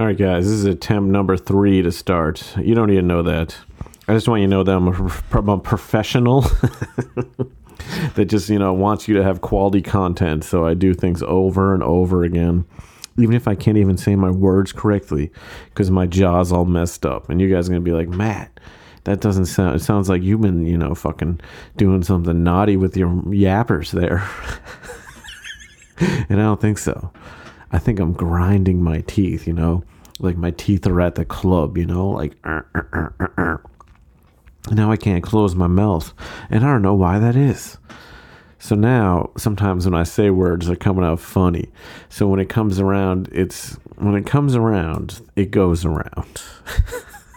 All 0.00 0.06
right, 0.06 0.16
guys, 0.16 0.46
this 0.46 0.54
is 0.54 0.64
attempt 0.64 1.10
number 1.10 1.36
three 1.36 1.82
to 1.82 1.92
start. 1.92 2.56
You 2.56 2.74
don't 2.74 2.90
even 2.90 3.06
know 3.06 3.22
that. 3.22 3.54
I 4.08 4.14
just 4.14 4.28
want 4.28 4.40
you 4.40 4.46
to 4.46 4.50
know 4.50 4.62
that 4.62 4.74
I'm 4.74 4.88
a, 4.88 5.12
I'm 5.32 5.48
a 5.50 5.58
professional 5.58 6.40
that 8.14 8.24
just, 8.26 8.48
you 8.48 8.58
know, 8.58 8.72
wants 8.72 9.08
you 9.08 9.14
to 9.16 9.22
have 9.22 9.42
quality 9.42 9.82
content. 9.82 10.44
So 10.44 10.64
I 10.64 10.72
do 10.72 10.94
things 10.94 11.22
over 11.24 11.74
and 11.74 11.82
over 11.82 12.24
again, 12.24 12.64
even 13.18 13.34
if 13.34 13.46
I 13.46 13.54
can't 13.54 13.76
even 13.76 13.98
say 13.98 14.16
my 14.16 14.30
words 14.30 14.72
correctly 14.72 15.30
because 15.66 15.90
my 15.90 16.06
jaw's 16.06 16.50
all 16.50 16.64
messed 16.64 17.04
up. 17.04 17.28
And 17.28 17.38
you 17.38 17.54
guys 17.54 17.68
are 17.68 17.72
going 17.72 17.84
to 17.84 17.90
be 17.90 17.94
like, 17.94 18.08
Matt, 18.08 18.58
that 19.04 19.20
doesn't 19.20 19.46
sound, 19.46 19.76
it 19.76 19.82
sounds 19.82 20.08
like 20.08 20.22
you've 20.22 20.40
been, 20.40 20.64
you 20.64 20.78
know, 20.78 20.94
fucking 20.94 21.42
doing 21.76 22.02
something 22.04 22.42
naughty 22.42 22.78
with 22.78 22.96
your 22.96 23.10
yappers 23.10 23.90
there. 23.90 24.26
and 26.30 26.40
I 26.40 26.44
don't 26.44 26.58
think 26.58 26.78
so. 26.78 27.12
I 27.72 27.78
think 27.78 28.00
I'm 28.00 28.14
grinding 28.14 28.82
my 28.82 29.02
teeth, 29.02 29.46
you 29.46 29.52
know, 29.52 29.84
like 30.20 30.36
my 30.36 30.50
teeth 30.52 30.86
are 30.86 31.00
at 31.00 31.14
the 31.14 31.24
club, 31.24 31.76
you 31.76 31.86
know, 31.86 32.10
like. 32.10 32.34
Uh, 32.44 32.62
uh, 32.74 33.08
uh, 33.38 33.56
now 34.70 34.92
I 34.92 34.96
can't 34.96 35.24
close 35.24 35.54
my 35.54 35.66
mouth, 35.66 36.12
and 36.50 36.64
I 36.64 36.68
don't 36.68 36.82
know 36.82 36.94
why 36.94 37.18
that 37.18 37.34
is. 37.34 37.78
So 38.58 38.76
now, 38.76 39.30
sometimes 39.38 39.86
when 39.86 39.94
I 39.94 40.02
say 40.02 40.28
words, 40.28 40.66
they're 40.66 40.76
coming 40.76 41.04
out 41.04 41.18
funny. 41.18 41.70
So 42.10 42.28
when 42.28 42.40
it 42.40 42.50
comes 42.50 42.78
around, 42.78 43.30
it's 43.32 43.76
when 43.96 44.14
it 44.14 44.26
comes 44.26 44.54
around, 44.54 45.26
it 45.34 45.50
goes 45.50 45.84
around. 45.86 46.42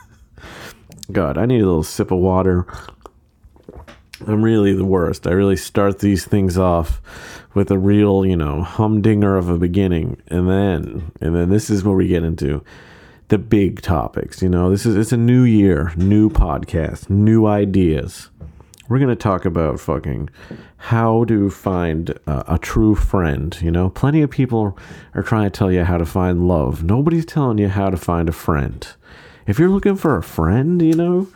God, 1.12 1.38
I 1.38 1.46
need 1.46 1.62
a 1.62 1.66
little 1.66 1.84
sip 1.84 2.12
of 2.12 2.20
water. 2.20 2.68
I'm 4.22 4.44
really 4.44 4.74
the 4.74 4.86
worst. 4.86 5.28
I 5.28 5.32
really 5.32 5.56
start 5.56 6.00
these 6.00 6.26
things 6.26 6.58
off 6.58 7.02
with 7.54 7.72
a 7.72 7.78
real, 7.78 8.26
you 8.26 8.38
know, 8.38 8.62
humdinger 8.62 9.36
of 9.36 9.50
a 9.50 9.58
beginning, 9.58 10.22
and 10.28 10.50
then, 10.50 11.12
and 11.20 11.36
then 11.36 11.50
this 11.50 11.70
is 11.70 11.84
where 11.84 11.96
we 11.96 12.08
get 12.08 12.24
into 12.24 12.64
the 13.30 13.38
big 13.38 13.82
topics. 13.82 14.42
You 14.42 14.50
know, 14.50 14.70
this 14.70 14.86
is 14.86 14.96
it's 14.96 15.12
a 15.12 15.18
new 15.18 15.44
year, 15.44 15.92
new 15.96 16.30
podcast, 16.30 17.10
new 17.10 17.48
ideas. 17.48 18.30
We're 18.88 19.00
gonna 19.00 19.16
talk 19.16 19.46
about 19.46 19.80
fucking 19.80 20.30
how 20.78 21.26
to 21.26 21.50
find 21.50 22.12
a, 22.28 22.54
a 22.56 22.60
true 22.60 22.96
friend. 22.96 23.58
You 23.62 23.72
know, 23.72 23.90
plenty 23.90 24.22
of 24.22 24.30
people 24.30 24.78
are 25.16 25.24
trying 25.24 25.50
to 25.50 25.58
tell 25.58 25.72
you 25.72 25.84
how 25.84 25.98
to 25.98 26.06
find 26.06 26.48
love. 26.48 26.84
Nobody's 26.84 27.26
telling 27.26 27.58
you 27.58 27.70
how 27.70 27.90
to 27.90 27.98
find 27.98 28.30
a 28.30 28.34
friend. 28.34 28.88
If 29.48 29.60
you're 29.60 29.70
looking 29.70 29.96
for 29.96 30.16
a 30.16 30.24
friend, 30.24 30.82
you 30.82 30.94
know, 30.94 31.28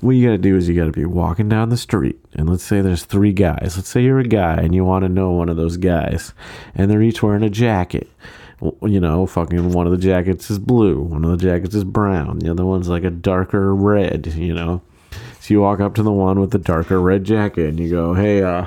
what 0.00 0.12
you 0.12 0.26
got 0.26 0.32
to 0.32 0.38
do 0.38 0.56
is 0.56 0.68
you 0.68 0.74
got 0.74 0.86
to 0.86 0.92
be 0.92 1.04
walking 1.04 1.48
down 1.48 1.68
the 1.68 1.76
street 1.76 2.18
and 2.34 2.48
let's 2.48 2.62
say 2.62 2.80
there's 2.80 3.04
three 3.04 3.32
guys 3.32 3.74
let's 3.76 3.88
say 3.88 4.02
you're 4.02 4.18
a 4.18 4.24
guy 4.24 4.54
and 4.54 4.74
you 4.74 4.84
want 4.84 5.02
to 5.02 5.08
know 5.08 5.30
one 5.30 5.48
of 5.48 5.56
those 5.56 5.76
guys 5.76 6.32
and 6.74 6.90
they're 6.90 7.02
each 7.02 7.22
wearing 7.22 7.42
a 7.42 7.50
jacket 7.50 8.08
you 8.82 9.00
know 9.00 9.26
fucking 9.26 9.72
one 9.72 9.86
of 9.86 9.92
the 9.92 9.98
jackets 9.98 10.50
is 10.50 10.58
blue 10.58 11.00
one 11.00 11.24
of 11.24 11.30
the 11.30 11.36
jackets 11.36 11.74
is 11.74 11.84
brown 11.84 12.38
the 12.38 12.50
other 12.50 12.64
one's 12.64 12.88
like 12.88 13.04
a 13.04 13.10
darker 13.10 13.74
red 13.74 14.26
you 14.34 14.54
know 14.54 14.82
so 15.40 15.54
you 15.54 15.60
walk 15.60 15.80
up 15.80 15.94
to 15.94 16.02
the 16.02 16.12
one 16.12 16.40
with 16.40 16.50
the 16.50 16.58
darker 16.58 17.00
red 17.00 17.24
jacket 17.24 17.68
and 17.68 17.80
you 17.80 17.90
go 17.90 18.14
hey 18.14 18.42
uh 18.42 18.66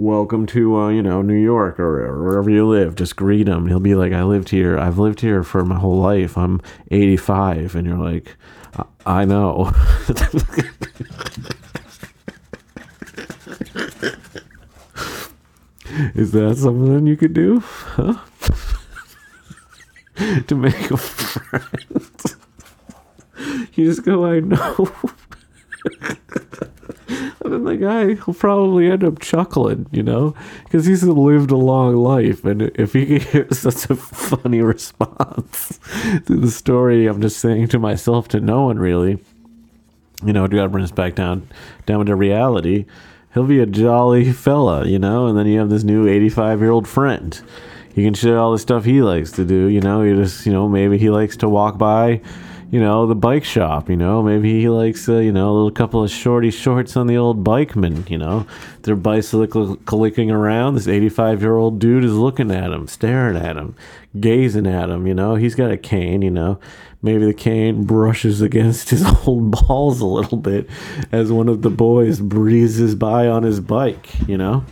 welcome 0.00 0.46
to 0.46 0.80
uh, 0.80 0.88
you 0.88 1.02
know 1.02 1.20
New 1.20 1.34
York 1.34 1.78
or 1.78 2.22
wherever 2.22 2.48
you 2.48 2.66
live. 2.66 2.94
Just 2.94 3.16
greet 3.16 3.46
him. 3.46 3.66
He'll 3.66 3.80
be 3.80 3.94
like, 3.94 4.14
I 4.14 4.22
lived 4.22 4.48
here. 4.48 4.78
I've 4.78 4.98
lived 4.98 5.20
here 5.20 5.42
for 5.42 5.62
my 5.62 5.78
whole 5.78 6.00
life. 6.00 6.38
I'm 6.38 6.62
85, 6.90 7.74
and 7.74 7.86
you're 7.86 7.98
like, 7.98 8.34
I 9.06 9.24
know. 9.24 9.72
Is 16.14 16.32
that 16.32 16.56
something 16.56 17.06
you 17.06 17.16
could 17.16 17.34
do? 17.34 17.60
Huh? 17.60 18.18
to 20.46 20.54
make 20.54 20.90
a 20.90 20.96
friend. 20.96 22.10
you 23.74 23.86
just 23.86 24.04
go, 24.04 24.24
I 24.26 24.40
know. 24.40 24.90
And 27.50 27.66
then 27.66 27.78
the 27.78 27.84
guy 27.84 28.16
will 28.26 28.34
probably 28.34 28.90
end 28.90 29.02
up 29.02 29.18
chuckling, 29.18 29.86
you 29.90 30.02
know, 30.02 30.34
because 30.64 30.86
he's 30.86 31.02
lived 31.02 31.50
a 31.50 31.56
long 31.56 31.96
life. 31.96 32.44
And 32.44 32.62
if 32.76 32.92
he 32.92 33.18
gives 33.18 33.60
such 33.60 33.90
a 33.90 33.96
funny 33.96 34.60
response 34.62 35.78
to 36.26 36.36
the 36.36 36.50
story, 36.50 37.06
I'm 37.06 37.20
just 37.20 37.38
saying 37.38 37.68
to 37.68 37.78
myself, 37.78 38.28
to 38.28 38.40
no 38.40 38.62
one 38.62 38.78
really, 38.78 39.18
you 40.24 40.32
know, 40.32 40.46
God 40.46 40.70
brings 40.70 40.92
back 40.92 41.16
down, 41.16 41.48
down 41.86 42.06
to 42.06 42.14
reality. 42.14 42.86
He'll 43.34 43.46
be 43.46 43.60
a 43.60 43.66
jolly 43.66 44.32
fella, 44.32 44.86
you 44.86 44.98
know, 44.98 45.26
and 45.26 45.36
then 45.36 45.46
you 45.46 45.58
have 45.58 45.70
this 45.70 45.84
new 45.84 46.06
85 46.08 46.60
year 46.60 46.70
old 46.70 46.86
friend. 46.86 47.40
You 47.94 48.04
can 48.04 48.14
share 48.14 48.38
all 48.38 48.52
the 48.52 48.58
stuff 48.58 48.84
he 48.84 49.02
likes 49.02 49.32
to 49.32 49.44
do, 49.44 49.66
you 49.66 49.80
know. 49.80 50.02
You 50.02 50.14
just, 50.16 50.46
you 50.46 50.52
know, 50.52 50.68
maybe 50.68 50.98
he 50.98 51.10
likes 51.10 51.36
to 51.38 51.48
walk 51.48 51.78
by 51.78 52.20
you 52.70 52.78
know, 52.78 53.06
the 53.06 53.16
bike 53.16 53.44
shop, 53.44 53.90
you 53.90 53.96
know, 53.96 54.22
maybe 54.22 54.60
he 54.60 54.68
likes, 54.68 55.08
uh, 55.08 55.18
you 55.18 55.32
know, 55.32 55.50
a 55.50 55.52
little 55.52 55.70
couple 55.72 56.04
of 56.04 56.10
shorty 56.10 56.52
shorts 56.52 56.96
on 56.96 57.08
the 57.08 57.16
old 57.16 57.42
bikeman, 57.42 58.08
you 58.08 58.16
know, 58.16 58.46
they're 58.82 58.94
bicycle 58.94 59.74
clicking 59.76 60.30
around. 60.30 60.74
This 60.74 60.86
85 60.86 61.42
year 61.42 61.56
old 61.56 61.80
dude 61.80 62.04
is 62.04 62.14
looking 62.14 62.52
at 62.52 62.70
him, 62.70 62.86
staring 62.86 63.36
at 63.36 63.56
him, 63.56 63.74
gazing 64.18 64.68
at 64.68 64.88
him, 64.88 65.06
you 65.06 65.14
know, 65.14 65.34
he's 65.34 65.56
got 65.56 65.72
a 65.72 65.76
cane, 65.76 66.22
you 66.22 66.30
know, 66.30 66.60
maybe 67.02 67.24
the 67.24 67.34
cane 67.34 67.84
brushes 67.84 68.40
against 68.40 68.90
his 68.90 69.04
old 69.26 69.50
balls 69.50 70.00
a 70.00 70.06
little 70.06 70.38
bit 70.38 70.68
as 71.12 71.32
one 71.32 71.48
of 71.48 71.62
the 71.62 71.70
boys 71.70 72.20
breezes 72.20 72.94
by 72.94 73.26
on 73.26 73.42
his 73.42 73.60
bike, 73.60 74.28
you 74.28 74.36
know. 74.36 74.64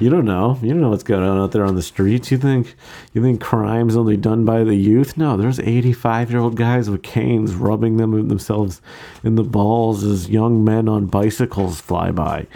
You 0.00 0.10
don't 0.10 0.24
know. 0.24 0.58
You 0.60 0.70
don't 0.70 0.80
know 0.80 0.90
what's 0.90 1.04
going 1.04 1.22
on 1.22 1.38
out 1.38 1.52
there 1.52 1.64
on 1.64 1.76
the 1.76 1.82
streets. 1.82 2.32
You 2.32 2.38
think 2.38 2.74
you 3.12 3.22
think 3.22 3.40
crime's 3.40 3.96
only 3.96 4.16
done 4.16 4.44
by 4.44 4.64
the 4.64 4.74
youth? 4.74 5.16
No, 5.16 5.36
there's 5.36 5.60
85 5.60 6.30
year 6.30 6.40
old 6.40 6.56
guys 6.56 6.90
with 6.90 7.02
canes 7.02 7.54
rubbing 7.54 7.96
them 7.96 8.28
themselves 8.28 8.80
in 9.22 9.36
the 9.36 9.44
balls 9.44 10.02
as 10.02 10.28
young 10.28 10.64
men 10.64 10.88
on 10.88 11.06
bicycles 11.06 11.80
fly 11.80 12.10
by. 12.10 12.48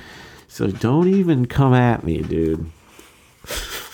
So 0.48 0.66
don't 0.66 1.08
even 1.08 1.46
come 1.46 1.74
at 1.74 2.02
me, 2.02 2.22
dude. 2.22 2.70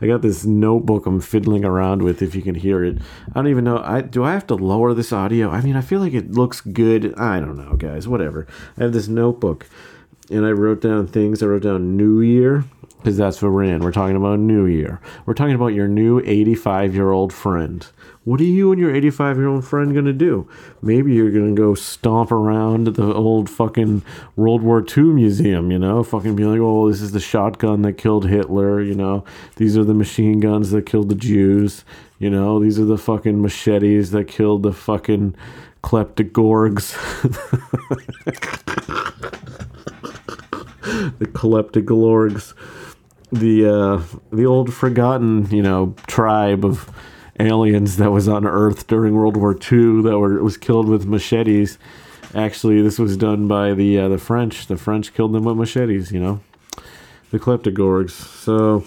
I 0.00 0.06
got 0.06 0.22
this 0.22 0.44
notebook 0.44 1.06
I'm 1.06 1.20
fiddling 1.20 1.64
around 1.64 2.02
with. 2.02 2.22
If 2.22 2.34
you 2.34 2.42
can 2.42 2.54
hear 2.54 2.84
it, 2.84 2.98
I 3.28 3.34
don't 3.34 3.48
even 3.48 3.64
know. 3.64 3.78
I 3.78 4.00
do 4.00 4.24
I 4.24 4.32
have 4.32 4.46
to 4.48 4.54
lower 4.54 4.94
this 4.94 5.12
audio? 5.12 5.50
I 5.50 5.60
mean, 5.60 5.76
I 5.76 5.80
feel 5.80 6.00
like 6.00 6.14
it 6.14 6.32
looks 6.32 6.60
good. 6.60 7.14
I 7.18 7.40
don't 7.40 7.56
know, 7.56 7.76
guys. 7.76 8.06
Whatever. 8.06 8.46
I 8.76 8.84
have 8.84 8.92
this 8.92 9.08
notebook, 9.08 9.66
and 10.30 10.46
I 10.46 10.50
wrote 10.50 10.80
down 10.80 11.06
things. 11.06 11.42
I 11.42 11.46
wrote 11.46 11.62
down 11.62 11.96
New 11.96 12.20
Year 12.20 12.64
because 12.98 13.16
that's 13.16 13.40
what 13.40 13.52
we're 13.52 13.64
in. 13.64 13.82
We're 13.82 13.92
talking 13.92 14.16
about 14.16 14.40
New 14.40 14.66
Year. 14.66 15.00
We're 15.24 15.34
talking 15.34 15.54
about 15.54 15.68
your 15.68 15.86
new 15.86 16.20
85 16.24 16.94
year 16.94 17.12
old 17.12 17.32
friend. 17.32 17.86
What 18.24 18.40
are 18.40 18.44
you 18.44 18.72
and 18.72 18.80
your 18.80 18.94
85 18.94 19.36
year 19.36 19.46
old 19.46 19.64
friend 19.64 19.92
going 19.92 20.04
to 20.04 20.12
do? 20.12 20.48
Maybe 20.82 21.14
you're 21.14 21.30
going 21.30 21.54
to 21.54 21.60
go 21.60 21.74
stomp 21.74 22.32
around 22.32 22.88
the 22.88 23.14
old 23.14 23.48
fucking 23.48 24.02
World 24.36 24.62
War 24.62 24.84
II 24.84 25.04
museum, 25.04 25.70
you 25.70 25.78
know? 25.78 26.02
Fucking 26.02 26.36
be 26.36 26.44
like, 26.44 26.60
oh, 26.60 26.90
this 26.90 27.00
is 27.00 27.12
the 27.12 27.20
shotgun 27.20 27.82
that 27.82 27.94
killed 27.94 28.28
Hitler, 28.28 28.82
you 28.82 28.94
know? 28.94 29.24
These 29.56 29.76
are 29.76 29.84
the 29.84 29.94
machine 29.94 30.40
guns 30.40 30.72
that 30.72 30.84
killed 30.84 31.08
the 31.08 31.14
Jews, 31.14 31.84
you 32.18 32.28
know? 32.28 32.58
These 32.58 32.80
are 32.80 32.84
the 32.84 32.98
fucking 32.98 33.40
machetes 33.40 34.10
that 34.10 34.26
killed 34.26 34.64
the 34.64 34.72
fucking 34.72 35.36
kleptogorgs. 35.82 36.96
the 41.18 41.26
kleptogorgs 41.26 42.54
the 43.32 43.66
uh, 43.66 44.02
the 44.30 44.46
old 44.46 44.72
forgotten 44.72 45.48
you 45.50 45.62
know 45.62 45.94
tribe 46.06 46.64
of 46.64 46.90
aliens 47.40 47.96
that 47.96 48.10
was 48.10 48.28
on 48.28 48.46
Earth 48.46 48.86
during 48.86 49.14
World 49.14 49.36
War 49.36 49.52
II 49.52 50.02
that 50.02 50.18
were 50.18 50.42
was 50.42 50.56
killed 50.56 50.88
with 50.88 51.06
machetes. 51.06 51.78
Actually, 52.34 52.82
this 52.82 52.98
was 52.98 53.16
done 53.16 53.48
by 53.48 53.74
the 53.74 53.98
uh, 53.98 54.08
the 54.08 54.18
French. 54.18 54.66
The 54.66 54.76
French 54.76 55.14
killed 55.14 55.32
them 55.32 55.44
with 55.44 55.56
machetes. 55.56 56.12
You 56.12 56.20
know, 56.20 56.40
the 57.30 57.38
kleptogorgs. 57.38 58.10
So. 58.10 58.84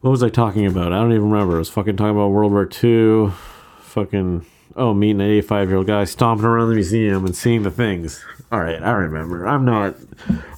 What 0.00 0.10
was 0.10 0.22
I 0.22 0.28
talking 0.28 0.66
about? 0.66 0.92
I 0.92 0.96
don't 0.96 1.12
even 1.12 1.30
remember. 1.30 1.54
I 1.54 1.60
was 1.60 1.70
fucking 1.70 1.96
talking 1.96 2.14
about 2.14 2.28
World 2.28 2.52
War 2.52 2.68
II. 2.84 3.32
Fucking 3.80 4.44
oh, 4.76 4.94
meeting 4.94 5.20
an 5.20 5.28
85 5.28 5.68
year 5.68 5.78
old 5.78 5.86
guy 5.86 6.04
stomping 6.04 6.46
around 6.46 6.68
the 6.68 6.74
museum 6.74 7.24
and 7.24 7.36
seeing 7.36 7.62
the 7.62 7.70
things. 7.70 8.24
All 8.52 8.60
right, 8.60 8.82
I 8.82 8.92
remember. 8.92 9.46
I'm 9.46 9.64
not. 9.64 9.96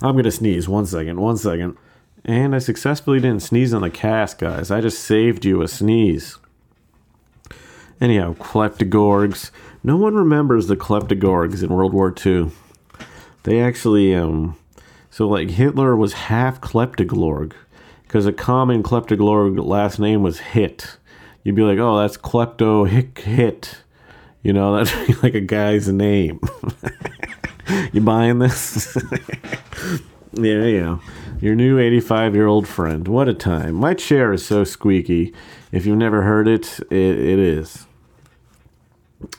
I'm 0.03 0.13
going 0.13 0.25
to 0.25 0.31
sneeze. 0.31 0.69
One 0.69 0.87
second. 0.87 1.21
One 1.21 1.37
second. 1.37 1.77
And 2.25 2.55
I 2.55 2.59
successfully 2.59 3.21
didn't 3.21 3.43
sneeze 3.43 3.73
on 3.73 3.83
the 3.83 3.91
cast, 3.91 4.39
guys. 4.39 4.71
I 4.71 4.81
just 4.81 5.03
saved 5.03 5.45
you 5.45 5.63
a 5.63 5.69
sneeze. 5.69 6.39
Anyhow, 8.01 8.35
kleptogorgs. 8.35 9.51
No 9.83 9.97
one 9.97 10.15
remembers 10.15 10.67
the 10.67 10.77
kleptogorgs 10.77 11.63
in 11.63 11.73
World 11.73 11.93
War 11.93 12.13
II. 12.25 12.51
They 13.45 13.61
actually, 13.61 14.15
um, 14.15 14.57
so 15.09 15.29
like 15.29 15.51
Hitler 15.51 15.95
was 15.95 16.15
half 16.15 16.61
kleptogorg 16.61 17.53
because 18.03 18.27
a 18.27 18.33
common 18.33 18.83
kleptogorg 18.83 19.65
last 19.65 20.01
name 20.01 20.23
was 20.23 20.41
Hit. 20.41 20.97
You'd 21.45 21.55
be 21.55 21.63
like, 21.63 21.79
oh, 21.79 21.99
that's 21.99 22.17
klepto 22.17 22.89
hit 22.89 23.17
hit. 23.19 23.83
You 24.47 24.53
know, 24.53 24.77
that's 24.77 25.23
like 25.25 25.35
a 25.35 25.41
guy's 25.41 25.89
name. 25.89 26.39
you 27.93 28.01
buying 28.01 28.39
this? 28.39 28.97
Yeah, 30.39 30.65
yeah. 30.65 30.99
Your 31.41 31.55
new 31.55 31.79
85 31.79 32.35
year 32.35 32.47
old 32.47 32.69
friend. 32.69 33.09
What 33.09 33.27
a 33.27 33.33
time. 33.33 33.75
My 33.75 33.95
chair 33.95 34.35
is 34.35 34.45
so 34.45 34.65
squeaky. 34.65 35.33
If 35.73 35.87
you've 35.87 35.97
never 35.97 36.21
heard 36.25 36.47
it, 36.47 36.79
it, 36.91 37.19
it 37.19 37.39
is. 37.39 37.87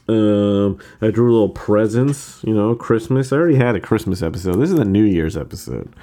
Um, 0.07 0.80
I 1.01 1.12
drew 1.12 1.31
little 1.31 1.50
presents, 1.50 2.44
you 2.44 2.56
know, 2.56 2.74
Christmas. 2.74 3.31
I 3.31 3.36
already 3.36 3.57
had 3.57 3.75
a 3.75 3.80
Christmas 3.80 4.24
episode. 4.24 4.56
This 4.56 4.71
is 4.71 4.80
a 4.80 4.86
New 4.86 5.03
Year's 5.03 5.38
episode. 5.38 5.94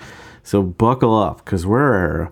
So 0.45 0.63
buckle 0.63 1.21
up 1.21 1.45
because 1.45 1.67
we're, 1.67 2.31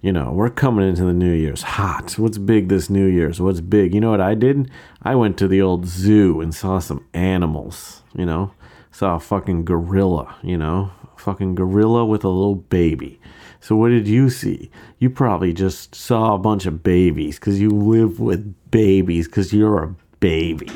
you 0.00 0.12
know, 0.12 0.30
we're 0.30 0.50
coming 0.50 0.88
into 0.88 1.04
the 1.04 1.12
New 1.12 1.32
Year's 1.32 1.62
hot. 1.62 2.12
What's 2.18 2.38
big 2.38 2.68
this 2.68 2.88
New 2.88 3.06
Year's? 3.06 3.40
What's 3.40 3.60
big? 3.60 3.94
You 3.94 4.00
know 4.00 4.10
what 4.10 4.20
I 4.20 4.34
did? 4.34 4.70
I 5.02 5.14
went 5.14 5.36
to 5.38 5.48
the 5.48 5.60
old 5.60 5.86
zoo 5.86 6.40
and 6.40 6.54
saw 6.54 6.78
some 6.78 7.04
animals, 7.14 8.02
you 8.14 8.24
know, 8.24 8.52
saw 8.92 9.16
a 9.16 9.20
fucking 9.20 9.64
gorilla, 9.64 10.36
you 10.42 10.56
know, 10.56 10.92
fucking 11.16 11.56
gorilla 11.56 12.04
with 12.06 12.22
a 12.22 12.28
little 12.28 12.54
baby. 12.54 13.20
So 13.60 13.74
what 13.74 13.88
did 13.88 14.06
you 14.06 14.30
see? 14.30 14.70
You 14.98 15.10
probably 15.10 15.52
just 15.52 15.96
saw 15.96 16.34
a 16.34 16.38
bunch 16.38 16.66
of 16.66 16.84
babies 16.84 17.40
because 17.40 17.60
you 17.60 17.70
live 17.70 18.20
with 18.20 18.54
babies 18.70 19.26
because 19.26 19.52
you're 19.52 19.82
a 19.82 19.94
baby. 20.20 20.70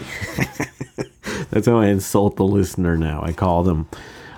That's 1.51 1.67
how 1.67 1.79
I 1.79 1.87
insult 1.87 2.37
the 2.37 2.45
listener 2.45 2.97
now. 2.97 3.23
I 3.23 3.33
call 3.33 3.63
them 3.63 3.89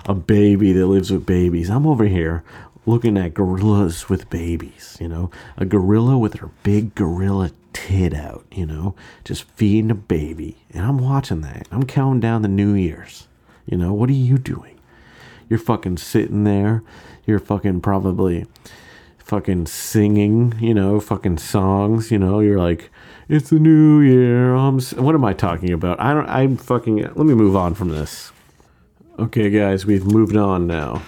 a 0.05 0.13
baby 0.13 0.73
that 0.73 0.85
lives 0.85 1.11
with 1.11 1.25
babies. 1.25 1.69
I'm 1.69 1.87
over 1.87 2.05
here 2.05 2.43
looking 2.85 3.17
at 3.17 3.33
gorillas 3.33 4.09
with 4.09 4.29
babies, 4.29 4.97
you 4.99 5.07
know, 5.07 5.31
a 5.57 5.65
gorilla 5.65 6.17
with 6.17 6.35
her 6.35 6.49
big 6.63 6.95
gorilla 6.95 7.51
tit 7.73 8.13
out, 8.13 8.45
you 8.51 8.65
know, 8.65 8.95
just 9.23 9.43
feeding 9.43 9.91
a 9.91 9.95
baby. 9.95 10.57
And 10.71 10.85
I'm 10.85 10.97
watching 10.97 11.41
that. 11.41 11.67
I'm 11.71 11.85
counting 11.85 12.19
down 12.19 12.41
the 12.41 12.47
New 12.47 12.73
Year's. 12.73 13.27
You 13.65 13.77
know, 13.77 13.93
what 13.93 14.09
are 14.09 14.13
you 14.13 14.37
doing? 14.37 14.79
You're 15.49 15.59
fucking 15.59 15.97
sitting 15.97 16.43
there. 16.43 16.83
You're 17.25 17.39
fucking 17.39 17.81
probably 17.81 18.45
fucking 19.17 19.65
singing, 19.65 20.53
you 20.59 20.73
know, 20.73 20.99
fucking 20.99 21.39
songs, 21.39 22.11
you 22.11 22.19
know, 22.19 22.39
you're 22.39 22.59
like, 22.59 22.91
it's 23.27 23.49
the 23.49 23.57
new 23.57 23.99
year. 23.99 24.53
I'm, 24.53 24.79
what 24.79 25.15
am 25.15 25.25
I 25.25 25.33
talking 25.33 25.73
about? 25.73 25.99
I 25.99 26.13
don't, 26.13 26.29
I'm 26.29 26.57
fucking, 26.57 26.97
let 26.97 27.17
me 27.17 27.33
move 27.33 27.55
on 27.55 27.73
from 27.73 27.89
this. 27.89 28.31
Okay, 29.17 29.49
guys, 29.49 29.83
we've 29.83 30.05
moved 30.05 30.35
on 30.35 30.67
now. 30.67 31.01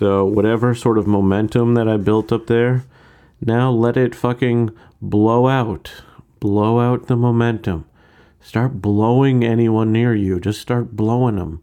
So, 0.00 0.24
whatever 0.24 0.74
sort 0.74 0.96
of 0.96 1.06
momentum 1.06 1.74
that 1.74 1.86
I 1.86 1.98
built 1.98 2.32
up 2.32 2.46
there, 2.46 2.86
now 3.38 3.70
let 3.70 3.98
it 3.98 4.14
fucking 4.14 4.70
blow 5.02 5.46
out. 5.46 5.92
Blow 6.40 6.80
out 6.80 7.06
the 7.06 7.18
momentum. 7.18 7.84
Start 8.40 8.80
blowing 8.80 9.44
anyone 9.44 9.92
near 9.92 10.14
you. 10.14 10.40
Just 10.40 10.62
start 10.62 10.96
blowing 10.96 11.36
them. 11.36 11.62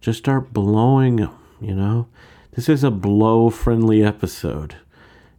Just 0.00 0.20
start 0.20 0.52
blowing 0.52 1.16
them, 1.16 1.36
you 1.60 1.74
know? 1.74 2.06
This 2.52 2.68
is 2.68 2.84
a 2.84 2.90
blow 2.92 3.50
friendly 3.50 4.04
episode. 4.04 4.76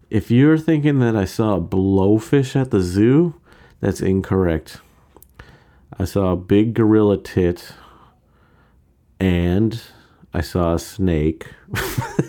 If 0.09 0.29
you're 0.29 0.57
thinking 0.57 0.99
that 0.99 1.15
I 1.15 1.23
saw 1.23 1.55
a 1.55 1.61
blowfish 1.61 2.59
at 2.59 2.71
the 2.71 2.81
zoo, 2.81 3.35
that's 3.79 4.01
incorrect. 4.01 4.81
I 5.97 6.03
saw 6.03 6.33
a 6.33 6.35
big 6.35 6.73
gorilla 6.73 7.19
tit 7.19 7.71
and 9.17 9.81
I 10.33 10.41
saw 10.41 10.73
a 10.73 10.79
snake. 10.79 11.47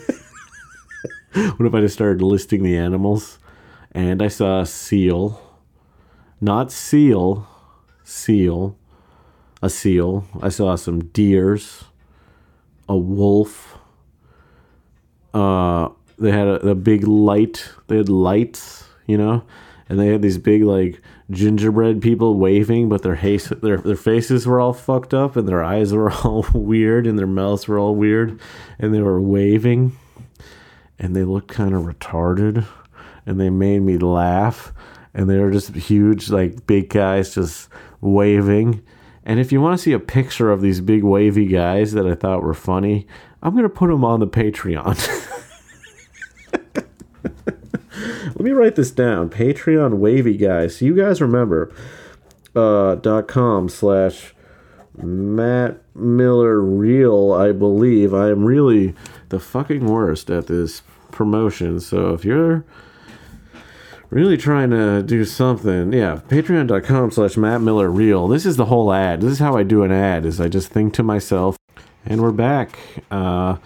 what 1.56 1.66
if 1.66 1.74
I 1.74 1.80
just 1.80 1.94
started 1.94 2.22
listing 2.22 2.62
the 2.62 2.76
animals? 2.76 3.40
And 3.90 4.22
I 4.22 4.28
saw 4.28 4.60
a 4.60 4.66
seal. 4.66 5.40
Not 6.40 6.70
seal, 6.70 7.48
seal. 8.04 8.76
A 9.60 9.68
seal. 9.68 10.26
I 10.40 10.48
saw 10.48 10.76
some 10.76 11.06
deers. 11.06 11.84
A 12.88 12.96
wolf. 12.96 13.78
Uh, 15.32 15.88
they 16.18 16.30
had 16.30 16.46
a, 16.46 16.68
a 16.68 16.74
big 16.76 17.08
light. 17.08 17.68
They 17.88 17.96
had 17.96 18.08
lights, 18.08 18.84
you 19.06 19.18
know, 19.18 19.44
and 19.88 19.98
they 19.98 20.08
had 20.08 20.22
these 20.22 20.38
big 20.38 20.62
like 20.62 21.00
gingerbread 21.30 22.00
people 22.00 22.34
waving, 22.34 22.88
but 22.88 23.02
their 23.02 23.16
face 23.16 23.48
their 23.48 23.78
their 23.78 23.96
faces 23.96 24.46
were 24.46 24.60
all 24.60 24.72
fucked 24.72 25.12
up 25.12 25.34
and 25.34 25.48
their 25.48 25.64
eyes 25.64 25.92
were 25.92 26.12
all 26.24 26.46
weird 26.54 27.08
and 27.08 27.18
their 27.18 27.26
mouths 27.26 27.66
were 27.66 27.78
all 27.78 27.96
weird, 27.96 28.38
and 28.78 28.94
they 28.94 29.00
were 29.00 29.20
waving, 29.20 29.96
and 31.04 31.14
they 31.14 31.22
looked 31.22 31.48
kind 31.48 31.74
of 31.74 31.82
retarded, 31.82 32.64
and 33.26 33.38
they 33.38 33.50
made 33.50 33.80
me 33.80 33.98
laugh, 33.98 34.72
and 35.12 35.28
they 35.28 35.36
were 35.36 35.50
just 35.50 35.74
huge 35.74 36.30
like 36.30 36.66
big 36.66 36.88
guys 36.88 37.34
just 37.34 37.68
waving. 38.00 38.82
And 39.22 39.38
if 39.38 39.52
you 39.52 39.60
want 39.60 39.78
to 39.78 39.82
see 39.82 39.92
a 39.92 39.98
picture 39.98 40.50
of 40.50 40.62
these 40.62 40.80
big 40.80 41.04
wavy 41.04 41.44
guys 41.44 41.92
that 41.92 42.06
I 42.06 42.14
thought 42.14 42.42
were 42.42 42.54
funny, 42.54 43.06
I'm 43.42 43.54
gonna 43.54 43.68
put 43.68 43.88
them 43.88 44.02
on 44.02 44.20
the 44.20 44.26
Patreon. 44.26 44.96
Let 48.24 48.40
me 48.40 48.52
write 48.52 48.76
this 48.76 48.90
down. 48.90 49.28
Patreon 49.28 49.98
wavy 49.98 50.38
guys. 50.38 50.78
So 50.78 50.86
you 50.86 50.96
guys 50.96 51.20
remember 51.20 51.70
uh, 52.56 52.94
dot 52.94 53.28
com 53.28 53.68
slash 53.68 54.34
Matt 54.96 55.82
Miller 55.94 56.62
Real. 56.62 57.30
I 57.32 57.52
believe 57.52 58.14
I 58.14 58.30
am 58.30 58.42
really 58.42 58.94
the 59.28 59.40
fucking 59.40 59.86
worst 59.86 60.30
at 60.30 60.46
this 60.46 60.82
promotion. 61.10 61.80
So 61.80 62.12
if 62.14 62.24
you're 62.24 62.64
really 64.10 64.36
trying 64.36 64.70
to 64.70 65.02
do 65.02 65.24
something, 65.24 65.92
yeah, 65.92 66.20
patreon.com 66.28 67.10
slash 67.10 67.36
Matt 67.36 67.60
Miller 67.60 67.90
Real. 67.90 68.28
This 68.28 68.46
is 68.46 68.56
the 68.56 68.66
whole 68.66 68.92
ad. 68.92 69.20
This 69.20 69.32
is 69.32 69.38
how 69.38 69.56
I 69.56 69.62
do 69.62 69.82
an 69.82 69.92
ad. 69.92 70.24
Is 70.24 70.40
I 70.40 70.48
just 70.48 70.68
think 70.68 70.94
to 70.94 71.02
myself, 71.02 71.56
and 72.06 72.22
we're 72.22 72.32
back. 72.32 72.78
Uh, 73.10 73.56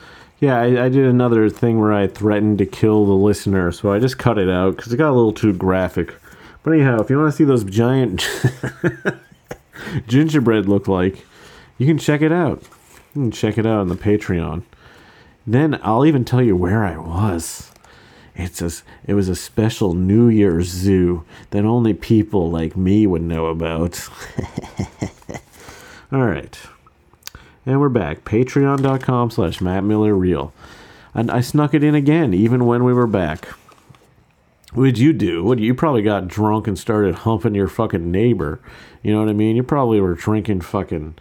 yeah, 0.41 0.59
I, 0.59 0.85
I, 0.85 0.89
did 0.89 1.05
another 1.05 1.51
thing 1.51 1.81
where 1.81 1.93
I 1.93 2.07
threatened 2.07 2.59
to 2.59 2.67
kill 2.67 3.07
the 3.07 3.13
listener, 3.13 3.73
so 3.73 3.93
I 3.93 3.99
just 3.99 4.19
cut 4.19 4.39
it 4.39 4.49
out 4.49 4.77
because 4.77 4.93
it 4.93 4.97
got 4.97 5.11
a 5.11 5.17
little 5.17 5.33
too 5.33 5.53
graphic. 5.53 6.15
But 6.63 6.75
anyhow, 6.75 7.01
if 7.01 7.11
you 7.11 7.19
want 7.19 7.33
to 7.33 7.37
see 7.37 7.45
those 7.45 7.65
giant 7.65 8.29
gingerbread 10.07 10.69
look 10.69 10.87
like, 10.87 11.27
you 11.77 11.87
can 11.87 11.99
check 11.99 12.23
it 12.23 12.33
out. 12.33 12.63
You 13.15 13.23
can 13.23 13.31
check 13.33 13.59
it 13.59 13.67
out 13.67 13.81
on 13.81 13.89
the 13.89 13.97
Patreon. 13.97 14.63
Then 15.49 15.81
I'll 15.83 16.05
even 16.05 16.27
tell 16.27 16.43
you 16.43 16.55
where 16.55 16.85
I 16.85 16.99
was. 16.99 17.71
It's 18.37 18.61
a, 18.61 18.71
it 19.07 19.15
was 19.15 19.31
a 19.31 19.35
special 19.35 19.95
New 19.95 20.29
Year's 20.29 20.69
zoo 20.69 21.25
that 21.53 21.65
only 21.65 21.95
people 21.95 22.51
like 22.51 22.77
me 22.77 23.07
would 23.07 23.23
know 23.23 23.47
about. 23.47 24.11
All 26.13 26.27
right. 26.27 26.61
And 27.65 27.81
we're 27.81 27.89
back. 27.89 28.27
Patreon.com 28.27 29.31
slash 29.31 29.63
Matt 29.63 29.85
Miller 29.85 30.15
Real. 30.15 30.53
And 31.15 31.31
I 31.31 31.41
snuck 31.41 31.73
it 31.73 31.83
in 31.83 31.95
again, 31.95 32.35
even 32.35 32.67
when 32.67 32.85
we 32.85 32.93
were 32.93 33.07
back. 33.07 33.47
What 34.75 34.85
did 34.85 34.99
you 34.99 35.15
do? 35.15 35.43
What 35.43 35.61
you 35.61 35.75
probably 35.75 36.03
got 36.03 36.29
drunk 36.29 36.67
and 36.67 36.79
started 36.79 37.15
humping 37.15 37.55
your 37.55 37.69
fucking 37.69 38.11
neighbor. 38.11 38.61
You 39.03 39.15
know 39.15 39.21
what 39.21 39.31
I 39.31 39.33
mean? 39.33 39.57
You 39.57 39.63
probably 39.63 39.99
were 39.99 40.13
drinking 40.13 40.61
fucking 40.61 41.15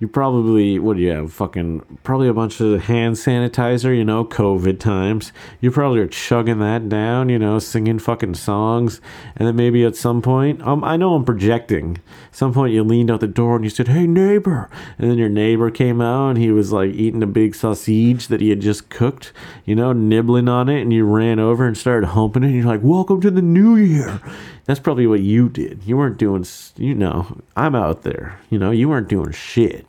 you 0.00 0.08
probably 0.08 0.78
what 0.78 0.96
do 0.96 1.02
you 1.02 1.10
have 1.10 1.32
fucking 1.32 1.80
probably 2.02 2.26
a 2.26 2.34
bunch 2.34 2.60
of 2.60 2.82
hand 2.82 3.14
sanitizer 3.14 3.96
you 3.96 4.04
know 4.04 4.24
covid 4.24 4.80
times. 4.80 5.32
You 5.60 5.70
probably 5.70 6.00
are 6.00 6.08
chugging 6.08 6.58
that 6.58 6.88
down 6.88 7.28
you 7.28 7.38
know 7.38 7.58
singing 7.60 7.98
fucking 8.00 8.34
songs. 8.34 9.00
And 9.36 9.46
then 9.46 9.54
maybe 9.56 9.84
at 9.84 9.96
some 9.96 10.20
point 10.20 10.60
um, 10.62 10.82
i 10.82 10.96
know 10.96 11.14
i'm 11.14 11.24
projecting. 11.24 11.98
Some 12.32 12.52
point 12.52 12.74
you 12.74 12.82
leaned 12.82 13.10
out 13.10 13.20
the 13.20 13.28
door 13.28 13.54
and 13.54 13.64
you 13.64 13.70
said 13.70 13.88
hey 13.88 14.06
neighbor. 14.06 14.68
And 14.98 15.10
then 15.10 15.18
your 15.18 15.28
neighbor 15.28 15.70
came 15.70 16.00
out 16.00 16.30
and 16.30 16.38
he 16.38 16.50
was 16.50 16.72
like 16.72 16.90
eating 16.90 17.22
a 17.22 17.28
big 17.28 17.54
sausage 17.54 18.28
that 18.28 18.40
he 18.40 18.50
had 18.50 18.60
just 18.60 18.88
cooked 18.88 19.32
you 19.64 19.76
know 19.76 19.92
nibbling 19.92 20.48
on 20.48 20.68
it. 20.68 20.82
And 20.82 20.92
you 20.92 21.04
ran 21.04 21.38
over 21.38 21.66
and 21.66 21.78
started 21.78 22.08
humping 22.08 22.42
it. 22.42 22.46
And 22.46 22.56
you're 22.56 22.64
like 22.66 22.82
welcome 22.82 23.20
to 23.20 23.30
the 23.30 23.42
new 23.42 23.76
year 23.76 24.20
that's 24.64 24.80
probably 24.80 25.06
what 25.06 25.20
you 25.20 25.48
did. 25.48 25.82
You 25.84 25.96
weren't 25.96 26.18
doing, 26.18 26.46
you 26.76 26.94
know, 26.94 27.40
I'm 27.56 27.74
out 27.74 28.02
there. 28.02 28.40
You 28.50 28.58
know, 28.58 28.70
you 28.70 28.88
weren't 28.88 29.08
doing 29.08 29.32
shit. 29.32 29.86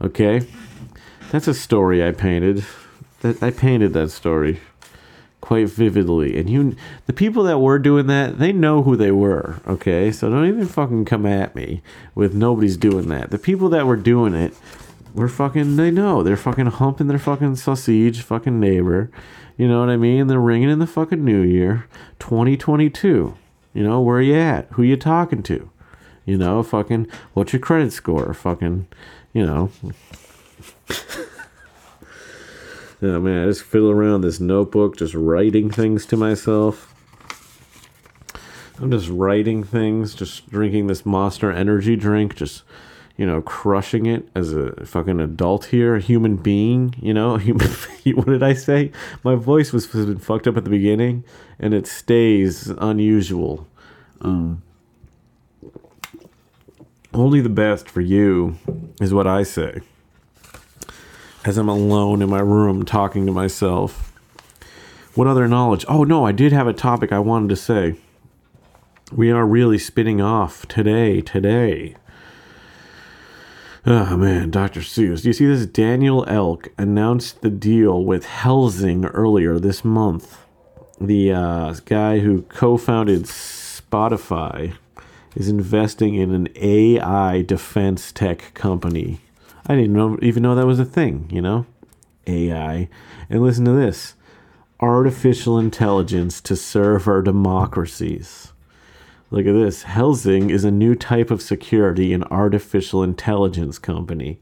Okay? 0.00 0.46
That's 1.30 1.48
a 1.48 1.54
story 1.54 2.06
I 2.06 2.12
painted. 2.12 2.64
That 3.20 3.42
I 3.42 3.50
painted 3.50 3.92
that 3.92 4.10
story 4.10 4.60
quite 5.40 5.68
vividly. 5.68 6.38
And 6.38 6.48
you 6.48 6.76
the 7.06 7.12
people 7.12 7.42
that 7.44 7.58
were 7.58 7.78
doing 7.78 8.06
that, 8.06 8.38
they 8.38 8.52
know 8.52 8.82
who 8.82 8.96
they 8.96 9.10
were, 9.10 9.60
okay? 9.66 10.12
So 10.12 10.30
don't 10.30 10.46
even 10.46 10.66
fucking 10.66 11.04
come 11.04 11.26
at 11.26 11.54
me 11.54 11.82
with 12.14 12.34
nobody's 12.34 12.76
doing 12.76 13.08
that. 13.08 13.30
The 13.30 13.38
people 13.38 13.68
that 13.70 13.86
were 13.86 13.96
doing 13.96 14.34
it 14.34 14.54
were 15.14 15.28
fucking 15.28 15.76
they 15.76 15.90
know. 15.90 16.22
They're 16.22 16.36
fucking 16.36 16.66
humping 16.66 17.06
their 17.06 17.18
fucking 17.18 17.56
sausage 17.56 18.22
fucking 18.22 18.58
neighbor. 18.58 19.10
You 19.56 19.68
know 19.68 19.80
what 19.80 19.90
I 19.90 19.96
mean? 19.96 20.26
They're 20.26 20.40
ringing 20.40 20.70
in 20.70 20.78
the 20.78 20.86
fucking 20.86 21.24
new 21.24 21.42
year, 21.42 21.86
2022. 22.18 23.36
You 23.74 23.82
know, 23.82 24.00
where 24.00 24.20
you 24.20 24.34
at? 24.34 24.66
Who 24.72 24.82
you 24.82 24.96
talking 24.96 25.42
to? 25.44 25.70
You 26.24 26.38
know, 26.38 26.62
fucking, 26.62 27.08
what's 27.34 27.52
your 27.52 27.60
credit 27.60 27.92
score? 27.92 28.32
Fucking, 28.32 28.86
you 29.32 29.44
know. 29.44 29.70
yeah, 30.88 30.96
oh, 33.02 33.20
man, 33.20 33.42
I 33.42 33.46
just 33.46 33.62
fiddle 33.62 33.90
around 33.90 34.22
this 34.22 34.40
notebook, 34.40 34.96
just 34.96 35.14
writing 35.14 35.70
things 35.70 36.06
to 36.06 36.16
myself. 36.16 36.94
I'm 38.78 38.90
just 38.90 39.08
writing 39.08 39.62
things, 39.62 40.14
just 40.14 40.48
drinking 40.48 40.86
this 40.86 41.04
Monster 41.04 41.50
energy 41.50 41.96
drink, 41.96 42.34
just, 42.34 42.62
you 43.20 43.26
know, 43.26 43.42
crushing 43.42 44.06
it 44.06 44.26
as 44.34 44.54
a 44.54 44.72
fucking 44.86 45.20
adult 45.20 45.66
here, 45.66 45.96
a 45.96 46.00
human 46.00 46.36
being, 46.36 46.94
you 47.02 47.12
know, 47.12 47.36
human, 47.36 47.68
what 48.14 48.28
did 48.28 48.42
I 48.42 48.54
say? 48.54 48.92
My 49.22 49.34
voice 49.34 49.74
was, 49.74 49.92
was 49.92 50.18
fucked 50.24 50.46
up 50.46 50.56
at 50.56 50.64
the 50.64 50.70
beginning 50.70 51.24
and 51.58 51.74
it 51.74 51.86
stays 51.86 52.68
unusual. 52.78 53.68
Um, 54.22 54.62
only 57.12 57.42
the 57.42 57.50
best 57.50 57.90
for 57.90 58.00
you 58.00 58.56
is 59.02 59.12
what 59.12 59.26
I 59.26 59.42
say. 59.42 59.82
As 61.44 61.58
I'm 61.58 61.68
alone 61.68 62.22
in 62.22 62.30
my 62.30 62.40
room 62.40 62.86
talking 62.86 63.26
to 63.26 63.32
myself. 63.32 64.18
What 65.14 65.26
other 65.26 65.46
knowledge? 65.46 65.84
Oh, 65.88 66.04
no, 66.04 66.24
I 66.24 66.32
did 66.32 66.52
have 66.52 66.66
a 66.66 66.72
topic 66.72 67.12
I 67.12 67.18
wanted 67.18 67.50
to 67.50 67.56
say. 67.56 67.96
We 69.12 69.30
are 69.30 69.44
really 69.44 69.76
spinning 69.76 70.22
off 70.22 70.66
today, 70.68 71.20
today. 71.20 71.96
Oh 73.86 74.14
man, 74.14 74.50
Dr. 74.50 74.80
Seuss. 74.80 75.22
Do 75.22 75.30
you 75.30 75.32
see 75.32 75.46
this? 75.46 75.64
Daniel 75.64 76.24
Ek 76.28 76.70
announced 76.76 77.40
the 77.40 77.48
deal 77.48 78.04
with 78.04 78.26
Helsing 78.26 79.06
earlier 79.06 79.58
this 79.58 79.84
month. 79.84 80.38
The 81.00 81.32
uh, 81.32 81.74
guy 81.86 82.18
who 82.18 82.42
co 82.42 82.76
founded 82.76 83.22
Spotify 83.22 84.74
is 85.34 85.48
investing 85.48 86.14
in 86.14 86.34
an 86.34 86.48
AI 86.56 87.40
defense 87.40 88.12
tech 88.12 88.52
company. 88.52 89.20
I 89.66 89.76
didn't 89.76 89.94
know, 89.94 90.18
even 90.20 90.42
know 90.42 90.54
that 90.54 90.66
was 90.66 90.80
a 90.80 90.84
thing, 90.84 91.28
you 91.32 91.40
know? 91.40 91.64
AI. 92.26 92.88
And 93.30 93.42
listen 93.42 93.64
to 93.64 93.72
this 93.72 94.14
artificial 94.78 95.58
intelligence 95.58 96.42
to 96.42 96.54
serve 96.54 97.08
our 97.08 97.22
democracies. 97.22 98.52
Look 99.32 99.46
at 99.46 99.52
this. 99.52 99.84
Helsing 99.84 100.50
is 100.50 100.64
a 100.64 100.72
new 100.72 100.96
type 100.96 101.30
of 101.30 101.40
security 101.40 102.12
and 102.12 102.24
artificial 102.24 103.04
intelligence 103.04 103.78
company. 103.78 104.40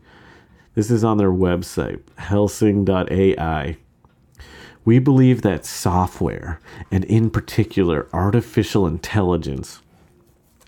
This 0.74 0.90
is 0.90 1.04
on 1.04 1.18
their 1.18 1.30
website, 1.30 2.00
helsing.ai. 2.16 3.76
We 4.86 4.98
believe 4.98 5.42
that 5.42 5.66
software, 5.66 6.60
and 6.90 7.04
in 7.04 7.28
particular 7.28 8.08
artificial 8.14 8.86
intelligence, 8.86 9.82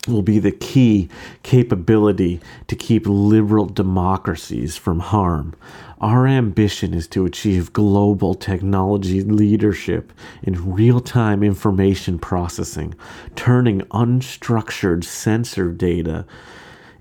will 0.09 0.23
be 0.23 0.39
the 0.39 0.53
key 0.53 1.09
capability 1.43 2.41
to 2.69 2.77
keep 2.77 3.07
liberal 3.07 3.67
democracies 3.67 4.77
from 4.77 5.01
harm. 5.01 5.55
Our 6.01 6.27
ambition 6.27 6.95
is 6.95 7.07
to 7.09 7.27
achieve 7.27 7.75
global 7.75 8.35
technology 8.35 9.23
leadership 9.23 10.13
in 10.43 10.73
real 10.73 11.01
time 11.01 11.43
information 11.43 12.19
processing, 12.19 12.95
turning 13.37 13.83
unstructured 13.91 15.05
sensor 15.05 15.71
data 15.71 16.25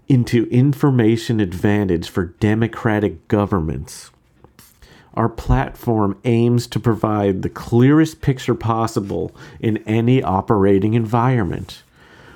into 0.10 0.50
information 0.50 1.40
advantage 1.40 2.10
for 2.10 2.26
democratic 2.26 3.28
governments. 3.30 4.12
Our 5.14 5.30
platform 5.30 6.20
aims 6.26 6.68
to 6.68 6.80
provide 6.80 7.42
the 7.42 7.50
clearest 7.50 8.22
picture 8.22 8.56
possible 8.56 9.36
in 9.60 9.78
any 9.80 10.22
operating 10.22 10.94
environment. 10.94 11.84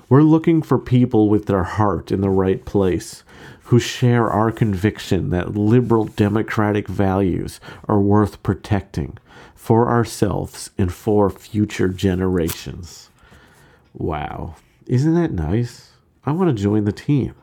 We're 0.10 0.24
looking 0.24 0.62
for 0.62 0.78
people 0.78 1.30
with 1.30 1.46
their 1.46 1.64
heart 1.64 2.12
in 2.12 2.22
the 2.22 2.30
right 2.30 2.64
place 2.64 3.24
who 3.66 3.80
share 3.80 4.30
our 4.30 4.52
conviction 4.52 5.30
that 5.30 5.56
liberal 5.56 6.06
democratic 6.06 6.88
values 6.88 7.60
are 7.88 8.00
worth 8.00 8.44
protecting 8.44 9.18
for 9.56 9.90
ourselves 9.90 10.70
and 10.78 10.94
for 10.94 11.30
future 11.30 11.88
generations. 11.88 13.10
Wow. 13.94 14.56
Isn't 14.86 15.14
that 15.16 15.32
nice? 15.32 15.92
I 16.26 16.34
want 16.34 16.56
to 16.56 16.62
join 16.62 16.84
the 16.84 16.92
team. 16.92 17.36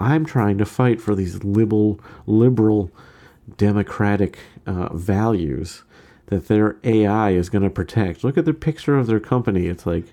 I'm 0.00 0.24
trying 0.24 0.58
to 0.58 0.64
fight 0.64 1.00
for 1.00 1.14
these 1.14 1.44
liberal, 1.44 2.00
liberal 2.26 2.90
democratic 3.56 4.38
uh, 4.66 4.94
values 4.94 5.82
that 6.26 6.48
their 6.48 6.76
AI 6.82 7.30
is 7.30 7.50
going 7.50 7.62
to 7.62 7.70
protect. 7.70 8.24
Look 8.24 8.38
at 8.38 8.46
the 8.46 8.54
picture 8.54 8.96
of 8.96 9.06
their 9.06 9.20
company. 9.20 9.66
It's 9.66 9.86
like 9.86 10.06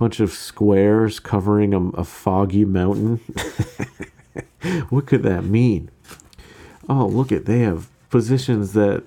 bunch 0.00 0.18
of 0.18 0.32
squares 0.32 1.20
covering 1.20 1.74
a, 1.74 1.88
a 1.90 2.04
foggy 2.04 2.64
mountain. 2.64 3.16
what 4.88 5.06
could 5.06 5.22
that 5.22 5.44
mean? 5.44 5.90
Oh, 6.88 7.06
look 7.06 7.30
at 7.30 7.44
they 7.44 7.58
have 7.58 7.90
positions 8.08 8.72
that 8.72 9.04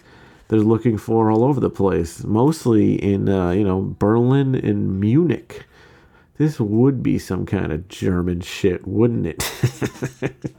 they're 0.48 0.60
looking 0.60 1.00
for 1.00 1.32
all 1.32 1.44
over 1.44 1.60
the 1.60 1.72
place, 1.72 2.24
mostly 2.24 2.94
in 2.94 3.28
uh, 3.28 3.50
you 3.50 3.64
know 3.64 3.96
Berlin 3.98 4.54
and 4.54 5.00
Munich. 5.00 5.66
This 6.38 6.60
would 6.60 7.02
be 7.02 7.18
some 7.18 7.48
kind 7.48 7.72
of 7.72 7.88
German 7.88 8.42
shit, 8.42 8.88
wouldn't 8.88 9.26
it? 9.26 9.52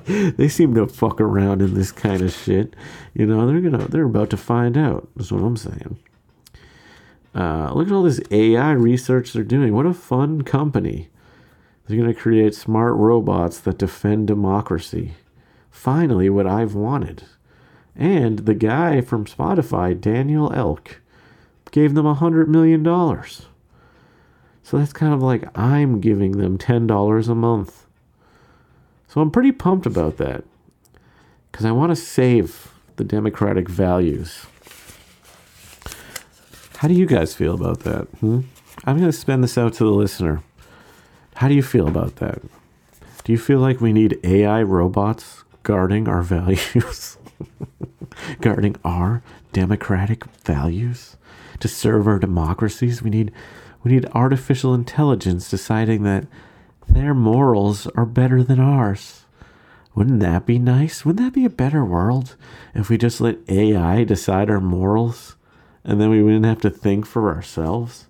they 0.37 0.49
seem 0.49 0.75
to 0.75 0.89
fuck 0.89 1.21
around 1.21 1.63
in 1.63 1.75
this 1.75 1.93
kind 1.93 2.23
of 2.23 2.33
shit. 2.33 2.75
You 3.15 3.27
know, 3.27 3.47
they're 3.47 3.61
gonna 3.61 3.87
they're 3.87 4.05
about 4.05 4.31
to 4.31 4.37
find 4.37 4.77
out. 4.77 5.09
That's 5.15 5.31
what 5.31 5.43
I'm 5.43 5.57
saying. 5.57 5.97
Uh, 7.35 7.73
look 7.75 7.89
at 7.89 7.93
all 7.93 8.05
this 8.05 8.21
AI 8.31 8.71
research 8.73 9.33
they're 9.33 9.43
doing. 9.43 9.75
What 9.75 9.87
a 9.87 9.95
fun 9.95 10.43
company. 10.43 11.09
They're 11.87 11.99
going 11.99 12.13
to 12.13 12.19
create 12.19 12.55
smart 12.55 12.95
robots 12.95 13.59
that 13.61 13.79
defend 13.79 14.27
democracy. 14.29 15.15
Finally, 15.71 16.31
what 16.31 16.47
I've 16.47 16.75
wanted. 16.75 17.25
And 17.97 18.41
the 18.41 18.55
guy 18.55 19.01
from 19.01 19.25
Spotify, 19.27 20.01
Daniel 20.01 20.53
Ek, 20.53 20.99
gave 21.71 21.95
them 21.95 22.07
a 22.07 22.15
$100 22.15 22.47
million. 22.49 22.85
So 24.63 24.79
that's 24.79 24.93
kind 24.93 25.13
of 25.13 25.23
like 25.23 25.47
I'm 25.59 26.01
giving 26.01 26.33
them 26.39 26.57
$10 26.57 27.29
a 27.29 27.35
month. 27.35 27.87
So 29.09 29.21
I'm 29.21 29.31
pretty 29.31 29.53
pumped 29.53 29.87
about 29.87 30.17
that. 30.17 30.45
Because 31.51 31.67
I 31.67 31.73
want 31.73 31.91
to 31.91 31.97
save 31.97 32.73
the 32.97 33.05
democratic 33.05 33.69
values. 33.69 34.47
How 36.85 36.89
do 36.89 36.93
you 36.93 37.07
guys 37.07 37.35
feel 37.35 37.55
about 37.55 37.81
that? 37.85 38.09
Hmm? 38.21 38.41
I'm 38.85 38.99
going 38.99 39.11
to 39.11 39.17
spend 39.17 39.43
this 39.43 39.57
out 39.57 39.73
to 39.73 39.85
the 39.85 39.91
listener. 39.91 40.43
How 41.37 41.49
do 41.49 41.55
you 41.55 41.63
feel 41.63 41.89
about 41.89 42.17
that? 42.17 42.43
Do 43.25 43.33
you 43.33 43.39
feel 43.39 43.59
like 43.59 43.81
we 43.81 43.91
need 43.91 44.21
AI 44.23 44.63
robots 44.63 45.45
guarding 45.63 46.09
our 46.09 46.21
values? 46.23 47.17
guarding 48.43 48.77
our 48.85 49.23
democratic 49.55 50.27
values 50.45 51.17
to 51.61 51.69
serve 51.69 52.07
our 52.07 52.19
democracies? 52.19 53.01
We 53.01 53.09
need 53.09 53.33
we 53.83 53.93
need 53.93 54.05
artificial 54.13 54.75
intelligence 54.75 55.49
deciding 55.49 56.03
that 56.03 56.27
their 56.87 57.15
morals 57.15 57.87
are 57.97 58.05
better 58.05 58.43
than 58.43 58.61
ours. 58.61 59.25
Wouldn't 59.95 60.21
that 60.21 60.45
be 60.45 60.59
nice? 60.59 61.03
Wouldn't 61.03 61.25
that 61.25 61.33
be 61.33 61.47
a 61.47 61.61
better 61.65 61.83
world 61.83 62.37
if 62.75 62.91
we 62.91 62.99
just 62.99 63.23
let 63.23 63.39
AI 63.49 64.05
decide 64.05 64.51
our 64.51 64.61
morals? 64.61 65.37
And 65.85 66.01
then 66.01 66.11
we 66.11 66.23
wouldn't 66.23 66.45
have 66.45 66.61
to 66.63 66.71
think 66.71 67.07
for 67.07 67.33
ourselves. 67.35 68.07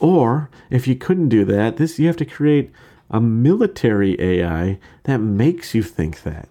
Or 0.00 0.50
if 0.70 0.86
you 0.86 0.96
couldn't 0.96 1.28
do 1.28 1.44
that, 1.44 1.76
this 1.76 1.98
you 1.98 2.06
have 2.08 2.16
to 2.16 2.24
create 2.24 2.70
a 3.10 3.20
military 3.20 4.20
AI 4.20 4.78
that 5.04 5.18
makes 5.18 5.74
you 5.74 5.82
think 5.82 6.22
that. 6.22 6.48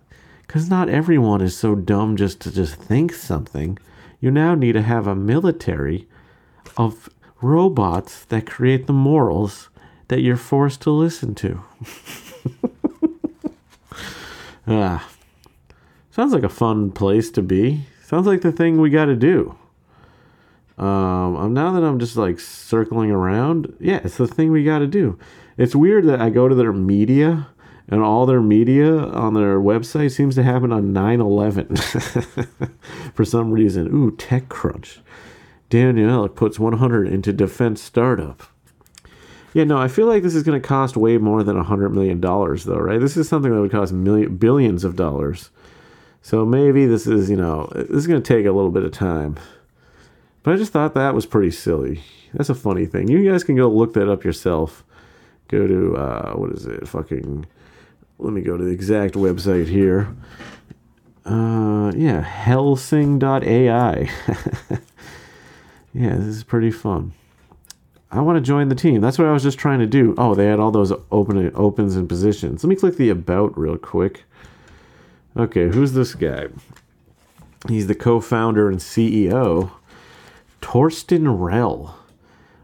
Cuz 0.48 0.70
not 0.70 0.90
everyone 0.90 1.42
is 1.42 1.58
so 1.58 1.76
dumb 1.76 2.16
just 2.16 2.40
to 2.42 2.52
just 2.52 2.76
think 2.76 3.14
something. 3.14 3.78
You 4.20 4.32
now 4.32 4.56
need 4.56 4.74
to 4.74 4.82
have 4.82 5.08
a 5.08 5.16
military 5.16 6.08
of 6.78 7.10
robots 7.42 8.24
that 8.26 8.46
create 8.46 8.88
the 8.88 8.94
morals 8.94 9.70
that 10.08 10.22
you're 10.22 10.38
forced 10.38 10.82
to 10.82 10.92
listen 10.92 11.36
to. 11.36 11.62
ah. 14.68 15.10
Sounds 16.12 16.32
like 16.32 16.44
a 16.44 16.50
fun 16.50 16.92
place 16.92 17.32
to 17.32 17.42
be. 17.42 17.86
Sounds 18.04 18.28
like 18.28 18.42
the 18.42 18.52
thing 18.52 18.80
we 18.80 18.90
got 18.90 19.06
to 19.06 19.16
do. 19.16 19.56
Um, 20.78 21.54
now 21.54 21.72
that 21.74 21.84
I'm 21.84 22.00
just 22.00 22.18
like 22.18 22.40
circling 22.40 23.12
around, 23.12 23.74
yeah, 23.80 24.02
it's 24.04 24.18
the 24.18 24.28
thing 24.28 24.52
we 24.52 24.64
got 24.64 24.80
to 24.80 24.88
do. 24.88 25.20
It's 25.58 25.76
weird 25.76 26.06
that 26.06 26.22
I 26.22 26.30
go 26.30 26.48
to 26.48 26.56
their 26.56 26.74
media 26.74 27.48
and 27.88 28.02
all 28.02 28.26
their 28.26 28.42
media 28.42 28.98
on 28.98 29.34
their 29.34 29.60
website 29.60 30.12
seems 30.12 30.36
to 30.36 30.44
happen 30.44 30.72
on 30.72 30.94
9 30.94 31.22
11 31.22 31.76
for 33.14 33.26
some 33.26 33.52
reason. 33.52 33.88
Ooh, 33.88 34.12
TechCrunch. 34.12 35.00
Daniel 35.70 36.28
puts 36.30 36.60
100 36.60 37.08
into 37.08 37.34
defense 37.34 37.82
startup. 37.82 38.44
Yeah, 39.54 39.66
no, 39.66 39.78
I 39.78 39.88
feel 39.88 40.08
like 40.08 40.24
this 40.24 40.34
is 40.34 40.44
going 40.44 40.60
to 40.60 40.68
cost 40.68 40.98
way 40.98 41.18
more 41.18 41.44
than 41.44 41.62
$100 41.62 41.92
million, 41.92 42.20
though, 42.20 42.80
right? 42.80 43.00
This 43.00 43.18
is 43.18 43.30
something 43.30 43.54
that 43.54 43.62
would 43.62 43.72
cost 43.72 43.94
million, 43.94 44.38
billions 44.38 44.84
of 44.84 44.96
dollars. 44.96 45.52
So 46.24 46.46
maybe 46.46 46.86
this 46.86 47.06
is, 47.06 47.30
you 47.30 47.36
know, 47.36 47.70
this 47.76 47.90
is 47.90 48.08
going 48.08 48.22
to 48.22 48.28
take 48.28 48.46
a 48.46 48.52
little 48.52 48.72
bit 48.72 48.84
of 48.84 48.92
time. 48.92 49.38
But 50.44 50.54
I 50.54 50.58
just 50.58 50.74
thought 50.74 50.94
that 50.94 51.16
was 51.16 51.26
pretty 51.26 51.52
silly. 51.52 52.04
That's 52.34 52.50
a 52.50 52.56
funny 52.56 52.86
thing. 52.86 53.08
You 53.08 53.30
guys 53.30 53.44
can 53.44 53.56
go 53.56 53.70
look 53.70 53.94
that 53.94 54.10
up 54.10 54.24
yourself. 54.24 54.84
Go 55.48 55.68
to 55.68 55.96
uh, 55.96 56.34
what 56.34 56.52
is 56.52 56.66
it? 56.66 56.88
Fucking. 56.88 57.46
Let 58.20 58.34
me 58.34 58.42
go 58.42 58.58
to 58.58 58.64
the 58.64 58.72
exact 58.72 59.16
website 59.16 59.68
here. 59.68 60.16
Uh, 61.26 61.92
yeah, 61.96 62.22
helsing.ai. 62.22 63.40
yeah, 65.94 66.16
this 66.16 66.26
is 66.26 66.44
pretty 66.44 66.72
fun. 66.72 67.14
I 68.12 68.22
want 68.22 68.38
to 68.38 68.42
join 68.42 68.70
the 68.70 68.76
team. 68.76 69.02
That's 69.02 69.18
what 69.18 69.28
I 69.28 69.32
was 69.32 69.42
just 69.42 69.58
trying 69.58 69.80
to 69.80 69.88
do. 69.88 70.14
Oh, 70.18 70.36
they 70.36 70.46
had 70.46 70.60
all 70.60 70.72
those 70.72 70.94
open 71.12 71.52
opens 71.56 71.96
and 71.96 72.08
positions. 72.08 72.64
Let 72.64 72.70
me 72.70 72.76
click 72.76 72.98
the 72.98 73.10
about 73.10 73.58
real 73.58 73.78
quick. 73.78 74.26
Okay, 75.36 75.70
who's 75.70 75.94
this 75.94 76.14
guy? 76.14 76.50
He's 77.68 77.88
the 77.88 77.96
co 77.96 78.20
founder 78.20 78.70
and 78.70 78.80
CEO, 78.80 79.72
Torsten 80.64 81.42
Reil. 81.42 81.94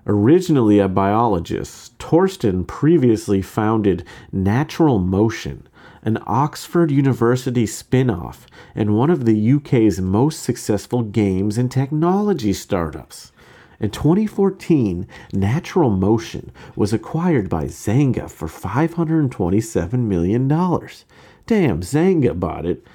Originally 0.08 0.80
a 0.80 0.88
biologist, 0.88 1.96
Torsten 2.00 2.66
previously 2.66 3.42
founded 3.42 4.06
Natural 4.32 5.00
Motion, 5.00 5.68
an 6.02 6.18
Oxford 6.26 6.92
University 6.92 7.66
spin 7.66 8.10
off 8.10 8.48
and 8.74 8.96
one 8.96 9.10
of 9.10 9.26
the 9.26 9.52
UK's 9.52 10.00
most 10.00 10.42
successful 10.42 11.04
games 11.04 11.58
and 11.58 11.70
technology 11.70 12.54
startups. 12.54 13.34
In 13.82 13.92
2014, 13.92 15.06
Natural 15.34 15.90
Motion 15.90 16.52
was 16.78 16.94
acquired 16.94 17.50
by 17.50 17.66
Zynga 17.66 18.32
for 18.32 18.48
$527 18.48 19.92
million. 20.00 20.48
Damn, 20.48 21.82
Zynga 21.82 22.40
bought 22.40 22.66
it. 22.66 22.88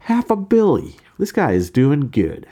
Half 0.00 0.30
a 0.30 0.36
billy. 0.36 0.96
This 1.18 1.32
guy 1.32 1.52
is 1.52 1.70
doing 1.70 2.10
good. 2.10 2.46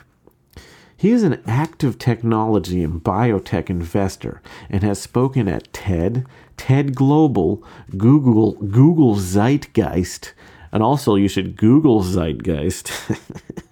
He 1.01 1.13
is 1.13 1.23
an 1.23 1.41
active 1.47 1.99
technology 1.99 2.85
and 2.85 3.03
biotech 3.03 3.71
investor 3.71 4.43
and 4.69 4.83
has 4.83 5.01
spoken 5.01 5.49
at 5.49 5.73
TED, 5.73 6.27
TED 6.59 6.95
Global, 6.95 7.65
Google, 7.97 8.53
Google 8.57 9.15
Zeitgeist, 9.15 10.35
and 10.71 10.83
also 10.83 11.15
you 11.15 11.27
should 11.27 11.57
Google 11.57 12.03
Zeitgeist, 12.03 12.93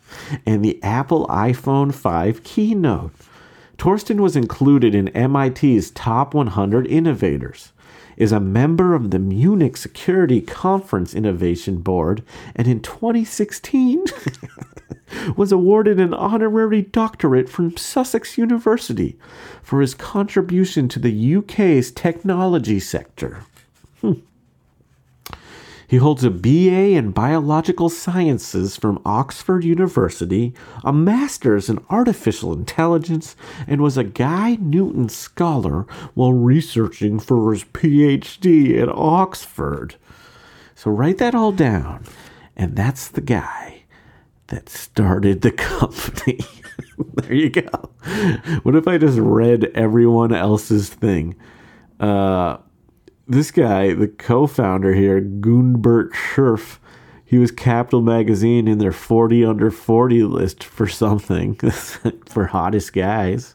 and 0.46 0.64
the 0.64 0.82
Apple 0.82 1.26
iPhone 1.26 1.92
5 1.92 2.42
keynote. 2.44 3.12
Torsten 3.76 4.20
was 4.20 4.34
included 4.34 4.94
in 4.94 5.12
MIT's 5.14 5.90
top 5.90 6.32
100 6.32 6.86
innovators, 6.86 7.72
is 8.16 8.32
a 8.32 8.40
member 8.40 8.94
of 8.94 9.10
the 9.10 9.18
Munich 9.18 9.76
Security 9.76 10.40
Conference 10.40 11.14
Innovation 11.14 11.82
Board, 11.82 12.22
and 12.56 12.66
in 12.66 12.80
2016 12.80 14.06
was 15.36 15.52
awarded 15.52 16.00
an 16.00 16.14
honorary 16.14 16.82
doctorate 16.82 17.48
from 17.48 17.76
Sussex 17.76 18.38
University 18.38 19.18
for 19.62 19.80
his 19.80 19.94
contribution 19.94 20.88
to 20.88 20.98
the 20.98 21.36
UK's 21.36 21.90
technology 21.90 22.80
sector. 22.80 23.44
Hmm. 24.00 24.14
He 25.86 25.96
holds 25.96 26.22
a 26.22 26.30
BA 26.30 26.96
in 26.96 27.12
Biological 27.12 27.88
Sciences 27.88 28.76
from 28.76 29.00
Oxford 29.06 29.64
University, 29.64 30.52
a 30.84 30.92
Master's 30.92 31.70
in 31.70 31.82
Artificial 31.88 32.52
Intelligence, 32.52 33.34
and 33.66 33.80
was 33.80 33.96
a 33.96 34.04
Guy 34.04 34.56
Newton 34.60 35.08
Scholar 35.08 35.86
while 36.12 36.34
researching 36.34 37.18
for 37.18 37.52
his 37.52 37.64
PhD 37.64 38.78
at 38.82 38.90
Oxford. 38.90 39.94
So 40.74 40.90
write 40.90 41.16
that 41.18 41.34
all 41.34 41.52
down. 41.52 42.04
And 42.54 42.76
that's 42.76 43.08
the 43.08 43.22
guy 43.22 43.77
that 44.48 44.68
started 44.68 45.42
the 45.42 45.50
company. 45.52 46.40
there 47.14 47.34
you 47.34 47.50
go. 47.50 47.90
What 48.62 48.74
if 48.74 48.88
I 48.88 48.98
just 48.98 49.18
read 49.18 49.70
everyone 49.74 50.34
else's 50.34 50.88
thing? 50.88 51.36
Uh, 52.00 52.58
this 53.26 53.50
guy, 53.50 53.92
the 53.92 54.08
co-founder 54.08 54.94
here, 54.94 55.20
Gundbert 55.20 56.12
Scherf, 56.12 56.78
he 57.24 57.36
was 57.38 57.50
Capital 57.50 58.00
Magazine 58.00 58.66
in 58.66 58.78
their 58.78 58.92
40 58.92 59.44
under 59.44 59.70
40 59.70 60.22
list 60.22 60.64
for 60.64 60.88
something 60.88 61.54
for 62.26 62.46
hottest 62.46 62.94
guys. 62.94 63.54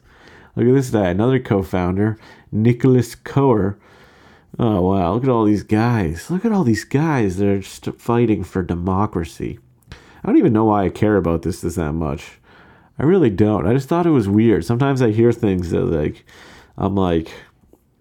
Look 0.54 0.68
at 0.68 0.74
this 0.74 0.90
guy, 0.90 1.08
another 1.08 1.40
co-founder, 1.40 2.16
Nicholas 2.52 3.16
Coer. 3.16 3.76
Oh 4.56 4.80
wow, 4.82 5.14
look 5.14 5.24
at 5.24 5.28
all 5.28 5.44
these 5.44 5.64
guys. 5.64 6.30
Look 6.30 6.44
at 6.44 6.52
all 6.52 6.62
these 6.62 6.84
guys 6.84 7.38
that 7.38 7.48
are 7.48 7.58
just 7.58 7.86
fighting 7.98 8.44
for 8.44 8.62
democracy. 8.62 9.58
I 10.24 10.28
don't 10.28 10.38
even 10.38 10.52
know 10.52 10.64
why 10.64 10.84
I 10.84 10.88
care 10.88 11.16
about 11.16 11.42
this 11.42 11.60
this 11.60 11.74
that 11.74 11.92
much. 11.92 12.38
I 12.98 13.02
really 13.02 13.30
don't. 13.30 13.66
I 13.66 13.74
just 13.74 13.88
thought 13.88 14.06
it 14.06 14.10
was 14.10 14.28
weird. 14.28 14.64
Sometimes 14.64 15.02
I 15.02 15.10
hear 15.10 15.32
things 15.32 15.70
that 15.70 15.84
like 15.84 16.24
I'm 16.76 16.94
like 16.94 17.30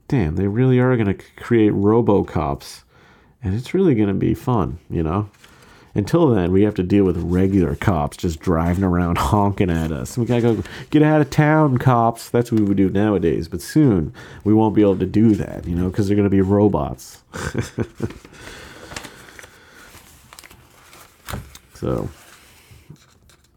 damn, 0.08 0.36
they 0.36 0.48
really 0.48 0.78
are 0.78 0.96
to 1.08 1.26
create 1.38 1.72
RoboCops, 1.72 2.84
and 3.42 3.56
it's 3.56 3.74
really 3.74 3.96
to 3.96 4.14
be 4.14 4.36
fun, 4.36 4.78
you 4.88 5.02
know. 5.02 5.28
Until 5.96 6.28
then, 6.30 6.52
we 6.52 6.62
have 6.64 6.76
to 6.76 6.84
deal 6.84 7.04
with 7.04 7.18
regular 7.18 7.76
cops 7.76 8.18
just 8.18 8.40
driving 8.40 8.84
around 8.84 9.18
honking 9.20 9.72
at 9.72 9.92
us. 9.92 10.16
We 10.16 10.26
gotta 10.26 10.42
go 10.42 10.64
get 10.92 11.02
out 11.02 11.22
of 11.22 11.32
town, 11.32 11.80
cops. 11.80 12.30
That's 12.30 12.52
what 12.52 12.62
we 12.62 12.66
would 12.68 12.78
do 12.78 12.90
nowadays. 12.90 13.48
But 13.48 13.62
soon, 13.62 14.14
we 14.44 14.54
won't 14.54 14.76
be 14.76 14.82
able 14.82 14.98
to 14.98 15.06
do 15.08 15.34
that, 15.34 15.66
you 15.66 15.76
know, 15.76 15.90
because 15.90 16.08
they're 16.08 16.18
gonna 16.18 16.30
be 16.30 16.42
robots. 16.42 17.24
so, 21.84 22.10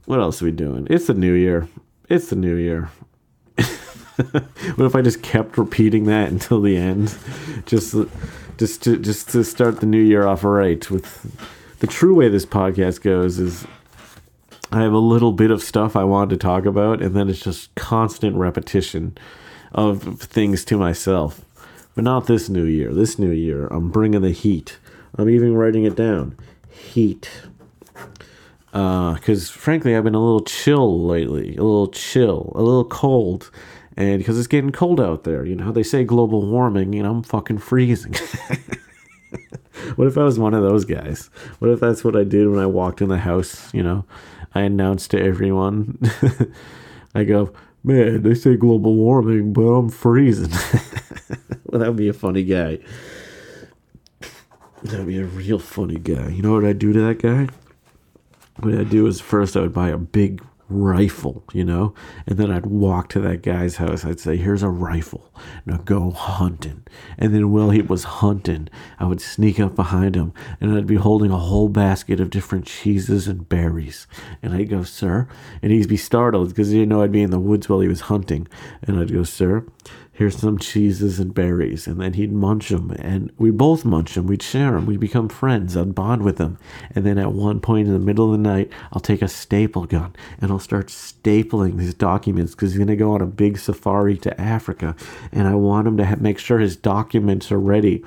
what 0.06 0.18
else 0.18 0.42
are 0.42 0.46
we 0.46 0.50
doing? 0.50 0.88
It's 0.90 1.06
the 1.06 1.14
new 1.14 1.32
year. 1.32 1.68
It's 2.08 2.28
the 2.28 2.34
new 2.34 2.56
year. 2.56 2.90
what 3.56 4.84
if 4.84 4.96
I 4.96 5.00
just 5.00 5.22
kept 5.22 5.56
repeating 5.56 6.06
that 6.06 6.32
until 6.32 6.60
the 6.60 6.76
end, 6.76 7.16
just 7.66 7.94
just 8.56 8.82
to 8.82 8.96
just 8.96 9.28
to 9.28 9.44
start 9.44 9.78
the 9.78 9.86
new 9.86 10.02
year 10.02 10.26
off 10.26 10.42
right? 10.42 10.90
With 10.90 11.78
the 11.78 11.86
true 11.86 12.16
way 12.16 12.28
this 12.28 12.44
podcast 12.44 13.00
goes 13.00 13.38
is, 13.38 13.64
I 14.72 14.82
have 14.82 14.92
a 14.92 14.98
little 14.98 15.32
bit 15.32 15.52
of 15.52 15.62
stuff 15.62 15.94
I 15.94 16.02
want 16.02 16.30
to 16.30 16.36
talk 16.36 16.66
about, 16.66 17.00
and 17.00 17.14
then 17.14 17.28
it's 17.28 17.38
just 17.38 17.72
constant 17.76 18.34
repetition 18.34 19.16
of 19.70 20.20
things 20.20 20.64
to 20.64 20.76
myself. 20.76 21.42
But 21.94 22.02
not 22.02 22.26
this 22.26 22.48
new 22.48 22.64
year. 22.64 22.92
This 22.92 23.20
new 23.20 23.30
year, 23.30 23.68
I'm 23.68 23.92
bringing 23.92 24.22
the 24.22 24.32
heat. 24.32 24.78
I'm 25.16 25.30
even 25.30 25.54
writing 25.54 25.84
it 25.84 25.94
down. 25.94 26.36
Heat. 26.68 27.30
Because 28.76 29.48
uh, 29.48 29.52
frankly, 29.52 29.96
I've 29.96 30.04
been 30.04 30.14
a 30.14 30.22
little 30.22 30.44
chill 30.44 31.06
lately. 31.06 31.56
A 31.56 31.62
little 31.62 31.88
chill. 31.88 32.52
A 32.54 32.62
little 32.62 32.84
cold 32.84 33.50
and 33.96 34.18
because 34.18 34.38
it's 34.38 34.46
getting 34.46 34.72
cold 34.72 35.00
out 35.00 35.24
there, 35.24 35.44
you 35.44 35.54
know, 35.54 35.72
they 35.72 35.82
say 35.82 36.04
global 36.04 36.46
warming, 36.46 36.94
and 36.96 37.06
I'm 37.06 37.22
fucking 37.22 37.58
freezing. 37.58 38.12
what 39.96 40.06
if 40.06 40.18
I 40.18 40.22
was 40.22 40.38
one 40.38 40.52
of 40.52 40.62
those 40.62 40.84
guys? 40.84 41.30
What 41.60 41.70
if 41.70 41.80
that's 41.80 42.04
what 42.04 42.14
I 42.14 42.24
did 42.24 42.48
when 42.48 42.58
I 42.58 42.66
walked 42.66 43.00
in 43.00 43.08
the 43.08 43.18
house? 43.18 43.72
You 43.72 43.82
know, 43.82 44.04
I 44.54 44.62
announced 44.62 45.12
to 45.12 45.22
everyone, 45.22 45.98
I 47.14 47.24
go, 47.24 47.54
man, 47.82 48.22
they 48.22 48.34
say 48.34 48.56
global 48.56 48.94
warming, 48.94 49.54
but 49.54 49.62
I'm 49.62 49.88
freezing. 49.88 50.50
well, 51.64 51.80
that 51.80 51.88
would 51.88 51.96
be 51.96 52.08
a 52.08 52.12
funny 52.12 52.44
guy. 52.44 52.78
That 54.82 54.98
would 54.98 55.06
be 55.06 55.18
a 55.18 55.24
real 55.24 55.58
funny 55.58 55.98
guy. 55.98 56.28
You 56.28 56.42
know 56.42 56.52
what 56.52 56.66
I'd 56.66 56.78
do 56.78 56.92
to 56.92 57.00
that 57.00 57.22
guy? 57.22 57.48
What 58.58 58.74
I'd 58.74 58.90
do 58.90 59.06
is 59.06 59.20
first 59.20 59.56
I 59.56 59.60
would 59.60 59.72
buy 59.72 59.88
a 59.90 59.98
big 59.98 60.42
rifle, 60.68 61.44
you 61.52 61.64
know? 61.64 61.94
And 62.26 62.38
then 62.38 62.50
I'd 62.50 62.66
walk 62.66 63.08
to 63.10 63.20
that 63.20 63.42
guy's 63.42 63.76
house. 63.76 64.04
I'd 64.04 64.20
say, 64.20 64.36
Here's 64.36 64.62
a 64.62 64.68
rifle. 64.68 65.32
Now 65.64 65.78
go 65.78 66.10
hunting. 66.10 66.84
And 67.18 67.34
then 67.34 67.52
while 67.52 67.70
he 67.70 67.82
was 67.82 68.04
hunting, 68.04 68.68
I 68.98 69.04
would 69.04 69.20
sneak 69.20 69.60
up 69.60 69.74
behind 69.76 70.14
him 70.14 70.32
and 70.60 70.76
I'd 70.76 70.86
be 70.86 70.96
holding 70.96 71.30
a 71.30 71.38
whole 71.38 71.68
basket 71.68 72.20
of 72.20 72.30
different 72.30 72.66
cheeses 72.66 73.28
and 73.28 73.48
berries. 73.48 74.06
And 74.42 74.54
I'd 74.54 74.70
go, 74.70 74.82
Sir. 74.82 75.28
And 75.62 75.72
he'd 75.72 75.88
be 75.88 75.96
startled 75.96 76.48
because 76.48 76.68
he 76.68 76.78
didn't 76.78 76.88
know 76.88 77.02
I'd 77.02 77.12
be 77.12 77.22
in 77.22 77.30
the 77.30 77.40
woods 77.40 77.68
while 77.68 77.80
he 77.80 77.88
was 77.88 78.02
hunting. 78.02 78.48
And 78.82 78.98
I'd 78.98 79.12
go, 79.12 79.22
Sir, 79.22 79.64
here's 80.16 80.36
some 80.36 80.58
cheeses 80.58 81.20
and 81.20 81.34
berries. 81.34 81.86
And 81.86 82.00
then 82.00 82.14
he'd 82.14 82.32
munch 82.32 82.70
them, 82.70 82.90
and 82.98 83.30
we'd 83.38 83.58
both 83.58 83.84
munch 83.84 84.14
them. 84.14 84.26
We'd 84.26 84.42
share 84.42 84.72
them. 84.72 84.86
We'd 84.86 85.00
become 85.00 85.28
friends. 85.28 85.76
I'd 85.76 85.94
bond 85.94 86.22
with 86.22 86.38
him. 86.38 86.58
And 86.94 87.04
then 87.04 87.18
at 87.18 87.32
one 87.32 87.60
point 87.60 87.86
in 87.86 87.92
the 87.92 88.00
middle 88.00 88.26
of 88.26 88.32
the 88.32 88.38
night, 88.38 88.70
I'll 88.92 89.00
take 89.00 89.22
a 89.22 89.28
staple 89.28 89.84
gun 89.86 90.16
and 90.40 90.50
I'll 90.50 90.58
start 90.58 90.88
stapling 90.88 91.76
these 91.76 91.94
documents 91.94 92.54
because 92.54 92.72
he's 92.72 92.78
going 92.78 92.88
to 92.88 92.96
go 92.96 93.12
on 93.12 93.20
a 93.20 93.26
big 93.26 93.58
safari 93.58 94.16
to 94.18 94.40
Africa. 94.40 94.96
And 95.32 95.46
I 95.46 95.54
want 95.54 95.86
him 95.86 95.96
to 95.98 96.04
have, 96.04 96.20
make 96.20 96.38
sure 96.38 96.58
his 96.58 96.76
documents 96.76 97.52
are 97.52 97.60
ready 97.60 98.02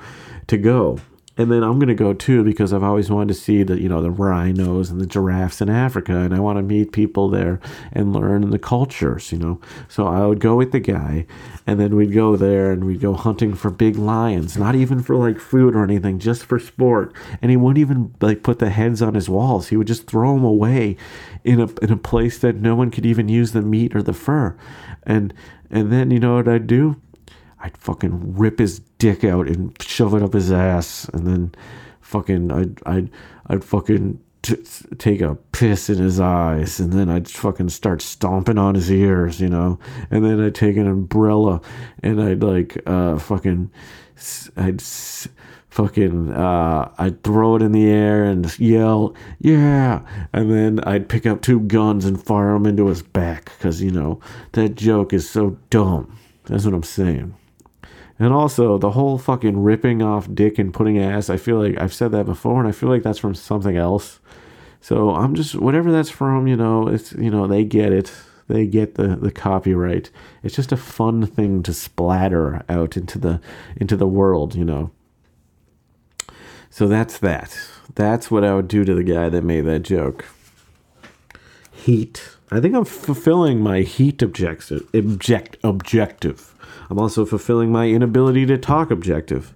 to 0.48 0.58
go 0.58 0.98
and 1.40 1.50
then 1.50 1.62
I'm 1.62 1.78
gonna 1.78 1.94
go 1.94 2.12
too 2.12 2.44
because 2.44 2.70
I've 2.70 2.82
always 2.82 3.10
wanted 3.10 3.28
to 3.28 3.40
see 3.40 3.62
the 3.62 3.80
you 3.80 3.88
know 3.88 4.02
the 4.02 4.10
rhinos 4.10 4.90
and 4.90 5.00
the 5.00 5.06
giraffes 5.06 5.62
in 5.62 5.70
Africa, 5.70 6.18
and 6.18 6.34
I 6.34 6.38
want 6.38 6.58
to 6.58 6.62
meet 6.62 6.92
people 6.92 7.30
there 7.30 7.60
and 7.92 8.12
learn 8.12 8.50
the 8.50 8.58
cultures, 8.58 9.32
you 9.32 9.38
know. 9.38 9.58
So 9.88 10.06
I 10.06 10.26
would 10.26 10.38
go 10.38 10.54
with 10.56 10.72
the 10.72 10.80
guy, 10.80 11.24
and 11.66 11.80
then 11.80 11.96
we'd 11.96 12.12
go 12.12 12.36
there 12.36 12.70
and 12.70 12.84
we'd 12.84 13.00
go 13.00 13.14
hunting 13.14 13.54
for 13.54 13.70
big 13.70 13.96
lions, 13.96 14.58
not 14.58 14.74
even 14.74 15.02
for 15.02 15.16
like 15.16 15.40
food 15.40 15.74
or 15.74 15.82
anything, 15.82 16.18
just 16.18 16.44
for 16.44 16.58
sport. 16.58 17.14
And 17.40 17.50
he 17.50 17.56
wouldn't 17.56 17.78
even 17.78 18.14
like 18.20 18.42
put 18.42 18.58
the 18.58 18.68
heads 18.68 19.00
on 19.00 19.14
his 19.14 19.30
walls; 19.30 19.68
he 19.68 19.78
would 19.78 19.86
just 19.86 20.06
throw 20.06 20.34
them 20.34 20.44
away 20.44 20.98
in 21.42 21.58
a 21.58 21.68
in 21.80 21.90
a 21.90 21.96
place 21.96 22.38
that 22.40 22.56
no 22.56 22.74
one 22.74 22.90
could 22.90 23.06
even 23.06 23.30
use 23.30 23.52
the 23.52 23.62
meat 23.62 23.96
or 23.96 24.02
the 24.02 24.12
fur. 24.12 24.58
And 25.04 25.32
and 25.70 25.90
then 25.90 26.10
you 26.10 26.20
know 26.20 26.34
what 26.34 26.48
I'd 26.48 26.66
do? 26.66 27.00
I'd 27.62 27.78
fucking 27.78 28.36
rip 28.36 28.58
his 28.58 28.82
dick 29.00 29.24
out 29.24 29.48
and 29.48 29.74
shove 29.82 30.14
it 30.14 30.22
up 30.22 30.34
his 30.34 30.52
ass, 30.52 31.08
and 31.12 31.26
then 31.26 31.54
fucking 32.00 32.52
I'd 32.52 32.80
I'd 32.86 33.10
I'd 33.48 33.64
fucking 33.64 34.20
t- 34.42 34.62
take 34.98 35.20
a 35.22 35.34
piss 35.50 35.90
in 35.90 35.98
his 35.98 36.20
eyes, 36.20 36.78
and 36.78 36.92
then 36.92 37.08
I'd 37.08 37.28
fucking 37.28 37.70
start 37.70 38.02
stomping 38.02 38.58
on 38.58 38.76
his 38.76 38.92
ears, 38.92 39.40
you 39.40 39.48
know, 39.48 39.80
and 40.10 40.24
then 40.24 40.40
I'd 40.40 40.54
take 40.54 40.76
an 40.76 40.86
umbrella 40.86 41.60
and 42.02 42.22
I'd 42.22 42.42
like 42.42 42.80
uh 42.86 43.18
fucking 43.18 43.70
I'd 44.56 44.82
fucking 45.70 46.32
uh, 46.32 46.92
I'd 46.98 47.22
throw 47.22 47.56
it 47.56 47.62
in 47.62 47.72
the 47.72 47.88
air 47.88 48.24
and 48.24 48.58
yell, 48.58 49.14
yeah, 49.40 50.02
and 50.32 50.52
then 50.52 50.80
I'd 50.84 51.08
pick 51.08 51.24
up 51.26 51.40
two 51.40 51.60
guns 51.60 52.04
and 52.04 52.22
fire 52.22 52.52
them 52.52 52.66
into 52.66 52.88
his 52.88 53.02
back 53.02 53.52
because 53.56 53.82
you 53.82 53.90
know 53.90 54.20
that 54.52 54.74
joke 54.74 55.14
is 55.14 55.28
so 55.28 55.58
dumb. 55.70 56.18
That's 56.44 56.66
what 56.66 56.74
I'm 56.74 56.82
saying. 56.82 57.34
And 58.20 58.34
also 58.34 58.76
the 58.76 58.90
whole 58.90 59.16
fucking 59.16 59.62
ripping 59.62 60.02
off 60.02 60.28
dick 60.32 60.58
and 60.58 60.74
putting 60.74 60.98
ass. 60.98 61.30
I 61.30 61.38
feel 61.38 61.56
like 61.56 61.80
I've 61.80 61.94
said 61.94 62.12
that 62.12 62.26
before, 62.26 62.60
and 62.60 62.68
I 62.68 62.72
feel 62.72 62.90
like 62.90 63.02
that's 63.02 63.18
from 63.18 63.34
something 63.34 63.78
else. 63.78 64.20
So 64.82 65.14
I'm 65.14 65.34
just 65.34 65.54
whatever 65.54 65.90
that's 65.90 66.10
from. 66.10 66.46
You 66.46 66.56
know, 66.56 66.86
it's 66.86 67.12
you 67.12 67.30
know 67.30 67.46
they 67.46 67.64
get 67.64 67.92
it. 67.92 68.12
They 68.46 68.66
get 68.66 68.96
the, 68.96 69.16
the 69.16 69.30
copyright. 69.30 70.10
It's 70.42 70.56
just 70.56 70.72
a 70.72 70.76
fun 70.76 71.24
thing 71.24 71.62
to 71.62 71.72
splatter 71.72 72.62
out 72.68 72.96
into 72.96 73.18
the 73.18 73.40
into 73.76 73.96
the 73.96 74.08
world, 74.08 74.54
you 74.54 74.64
know. 74.64 74.90
So 76.68 76.86
that's 76.86 77.18
that. 77.18 77.58
That's 77.94 78.30
what 78.30 78.44
I 78.44 78.54
would 78.54 78.68
do 78.68 78.84
to 78.84 78.94
the 78.94 79.02
guy 79.02 79.30
that 79.30 79.44
made 79.44 79.62
that 79.62 79.80
joke. 79.80 80.26
Heat. 81.84 82.36
I 82.50 82.60
think 82.60 82.74
I'm 82.74 82.84
fulfilling 82.84 83.60
my 83.60 83.80
heat 83.80 84.20
objective. 84.20 84.86
Object 84.92 85.56
objective. 85.64 86.54
I'm 86.90 86.98
also 86.98 87.24
fulfilling 87.24 87.72
my 87.72 87.88
inability 87.88 88.44
to 88.46 88.58
talk 88.58 88.90
objective. 88.90 89.54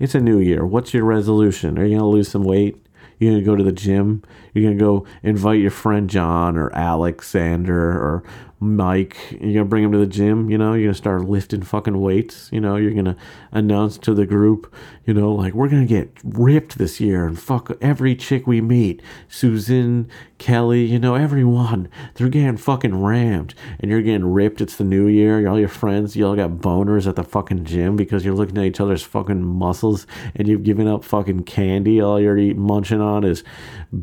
It's 0.00 0.16
a 0.16 0.20
new 0.20 0.40
year. 0.40 0.66
What's 0.66 0.92
your 0.92 1.04
resolution? 1.04 1.78
Are 1.78 1.84
you 1.84 1.98
gonna 1.98 2.10
lose 2.10 2.28
some 2.28 2.42
weight? 2.42 2.84
You're 3.18 3.34
gonna 3.34 3.44
go 3.44 3.54
to 3.54 3.62
the 3.62 3.70
gym. 3.70 4.24
You're 4.52 4.64
gonna 4.64 4.80
go 4.80 5.06
invite 5.22 5.60
your 5.60 5.70
friend 5.70 6.10
John 6.10 6.56
or 6.56 6.74
Alexander 6.74 7.90
or 7.92 8.24
Mike. 8.62 9.16
You're 9.40 9.54
gonna 9.54 9.64
bring 9.64 9.82
him 9.82 9.90
to 9.90 9.98
the 9.98 10.06
gym. 10.06 10.48
You 10.48 10.56
know, 10.56 10.74
you're 10.74 10.86
gonna 10.86 10.94
start 10.94 11.24
lifting 11.24 11.62
fucking 11.62 12.00
weights. 12.00 12.48
You 12.52 12.60
know, 12.60 12.76
you're 12.76 12.94
gonna 12.94 13.16
announce 13.50 13.98
to 13.98 14.14
the 14.14 14.24
group. 14.24 14.72
You 15.04 15.14
know, 15.14 15.32
like 15.32 15.52
we're 15.52 15.68
gonna 15.68 15.84
get 15.84 16.16
ripped 16.22 16.78
this 16.78 17.00
year 17.00 17.26
and 17.26 17.38
fuck 17.38 17.72
every 17.80 18.14
chick 18.14 18.46
we 18.46 18.60
meet. 18.60 19.02
Susan, 19.28 20.08
Kelly, 20.38 20.84
you 20.84 21.00
know, 21.00 21.16
everyone. 21.16 21.88
They're 22.14 22.28
getting 22.28 22.56
fucking 22.56 23.02
rammed 23.02 23.54
and 23.80 23.90
you're 23.90 24.00
getting 24.00 24.32
ripped. 24.32 24.60
It's 24.60 24.76
the 24.76 24.84
new 24.84 25.08
year. 25.08 25.46
All 25.48 25.58
your 25.58 25.68
friends, 25.68 26.14
you 26.14 26.26
all 26.26 26.36
got 26.36 26.58
boners 26.58 27.08
at 27.08 27.16
the 27.16 27.24
fucking 27.24 27.64
gym 27.64 27.96
because 27.96 28.24
you're 28.24 28.34
looking 28.34 28.58
at 28.58 28.64
each 28.64 28.80
other's 28.80 29.02
fucking 29.02 29.42
muscles 29.42 30.06
and 30.36 30.46
you've 30.46 30.62
given 30.62 30.86
up 30.86 31.02
fucking 31.02 31.44
candy. 31.44 32.00
All 32.00 32.20
you're 32.20 32.38
eating, 32.38 32.60
munching 32.60 33.00
on 33.00 33.24
is 33.24 33.42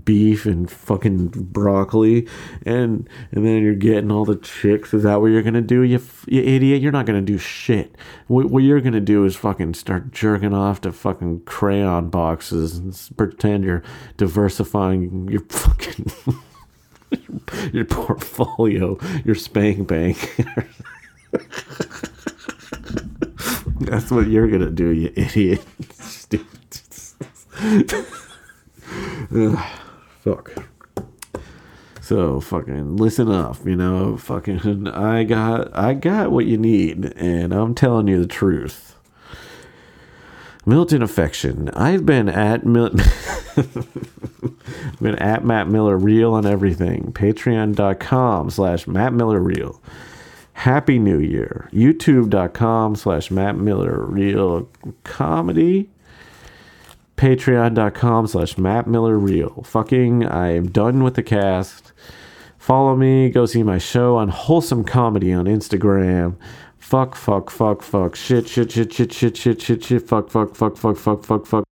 beef 0.03 0.45
and 0.45 0.69
fucking 0.69 1.27
broccoli. 1.27 2.27
And, 2.65 3.09
and 3.31 3.45
then 3.45 3.63
you're 3.63 3.75
getting 3.75 4.11
all 4.11 4.25
the 4.25 4.48
chicks. 4.49 4.93
Is 4.93 5.03
that 5.03 5.21
what 5.21 5.27
you're 5.27 5.41
gonna 5.41 5.61
do, 5.61 5.81
you, 5.81 6.01
you 6.27 6.41
idiot? 6.41 6.81
You're 6.81 6.91
not 6.91 7.05
gonna 7.05 7.21
do 7.21 7.37
shit. 7.37 7.95
What, 8.27 8.47
what 8.47 8.63
you're 8.63 8.81
gonna 8.81 8.99
do 8.99 9.25
is 9.25 9.35
fucking 9.35 9.75
start 9.75 10.11
jerking 10.11 10.53
off 10.53 10.81
to 10.81 10.91
fucking 10.91 11.41
crayon 11.41 12.09
boxes 12.09 12.77
and 12.77 13.17
pretend 13.17 13.63
you're 13.63 13.83
diversifying 14.17 15.27
your 15.29 15.41
fucking 15.49 16.11
your 17.73 17.85
portfolio, 17.85 18.97
your 19.25 19.35
spank 19.35 19.87
bank. 19.87 20.35
That's 23.81 24.11
what 24.11 24.27
you're 24.27 24.47
gonna 24.47 24.71
do, 24.71 24.89
you 24.89 25.13
idiot. 25.15 25.63
Ugh, 29.31 29.59
fuck. 30.21 30.51
So 32.09 32.41
fucking 32.41 32.97
listen 32.97 33.29
up, 33.29 33.63
you 33.67 33.75
know, 33.75 34.17
fucking 34.17 34.87
I 34.87 35.23
got 35.25 35.77
I 35.77 35.93
got 35.93 36.31
what 36.31 36.47
you 36.47 36.57
need 36.57 37.13
and 37.15 37.53
I'm 37.53 37.75
telling 37.75 38.07
you 38.07 38.19
the 38.19 38.25
truth. 38.25 38.95
Milton 40.65 41.03
affection. 41.03 41.69
I've 41.75 42.07
been 42.07 42.27
at 42.27 42.65
Mil- 42.65 42.89
been 44.99 45.19
at 45.19 45.45
Matt 45.45 45.67
Miller 45.67 45.99
Real 45.99 46.33
on 46.33 46.47
everything. 46.47 47.13
Patreon.com 47.13 48.49
slash 48.49 48.87
Matt 48.87 49.13
Miller 49.13 49.39
Real. 49.39 49.79
Happy 50.53 50.97
New 50.97 51.19
Year. 51.19 51.69
YouTube.com 51.71 52.95
slash 52.95 53.29
Matt 53.29 53.55
Miller 53.55 54.03
Real 54.03 54.67
Comedy 55.03 55.91
patreon.com 57.19 58.27
slash 58.27 58.57
Matt 58.57 58.87
Miller 58.87 59.19
Real. 59.19 59.61
Fucking, 59.63 60.25
I 60.25 60.53
am 60.53 60.69
done 60.69 61.03
with 61.03 61.15
the 61.15 61.21
cast. 61.21 61.91
Follow 62.57 62.95
me. 62.95 63.29
Go 63.29 63.45
see 63.45 63.61
my 63.61 63.77
show 63.77 64.15
on 64.15 64.29
Wholesome 64.29 64.85
Comedy 64.85 65.33
on 65.33 65.43
Instagram. 65.43 66.37
Fuck, 66.77 67.15
fuck, 67.15 67.49
fuck, 67.49 67.83
fuck, 67.83 68.15
shit, 68.15 68.47
shit, 68.47 68.71
shit, 68.71 68.93
shit, 68.93 69.11
shit, 69.11 69.35
shit, 69.35 69.61
shit, 69.61 69.83
shit, 69.83 70.07
fuck, 70.07 70.29
fuck, 70.29 70.55
fuck, 70.55 70.77
fuck, 70.77 70.95
fuck, 70.95 71.25
fuck, 71.25 71.45
fuck. 71.45 71.68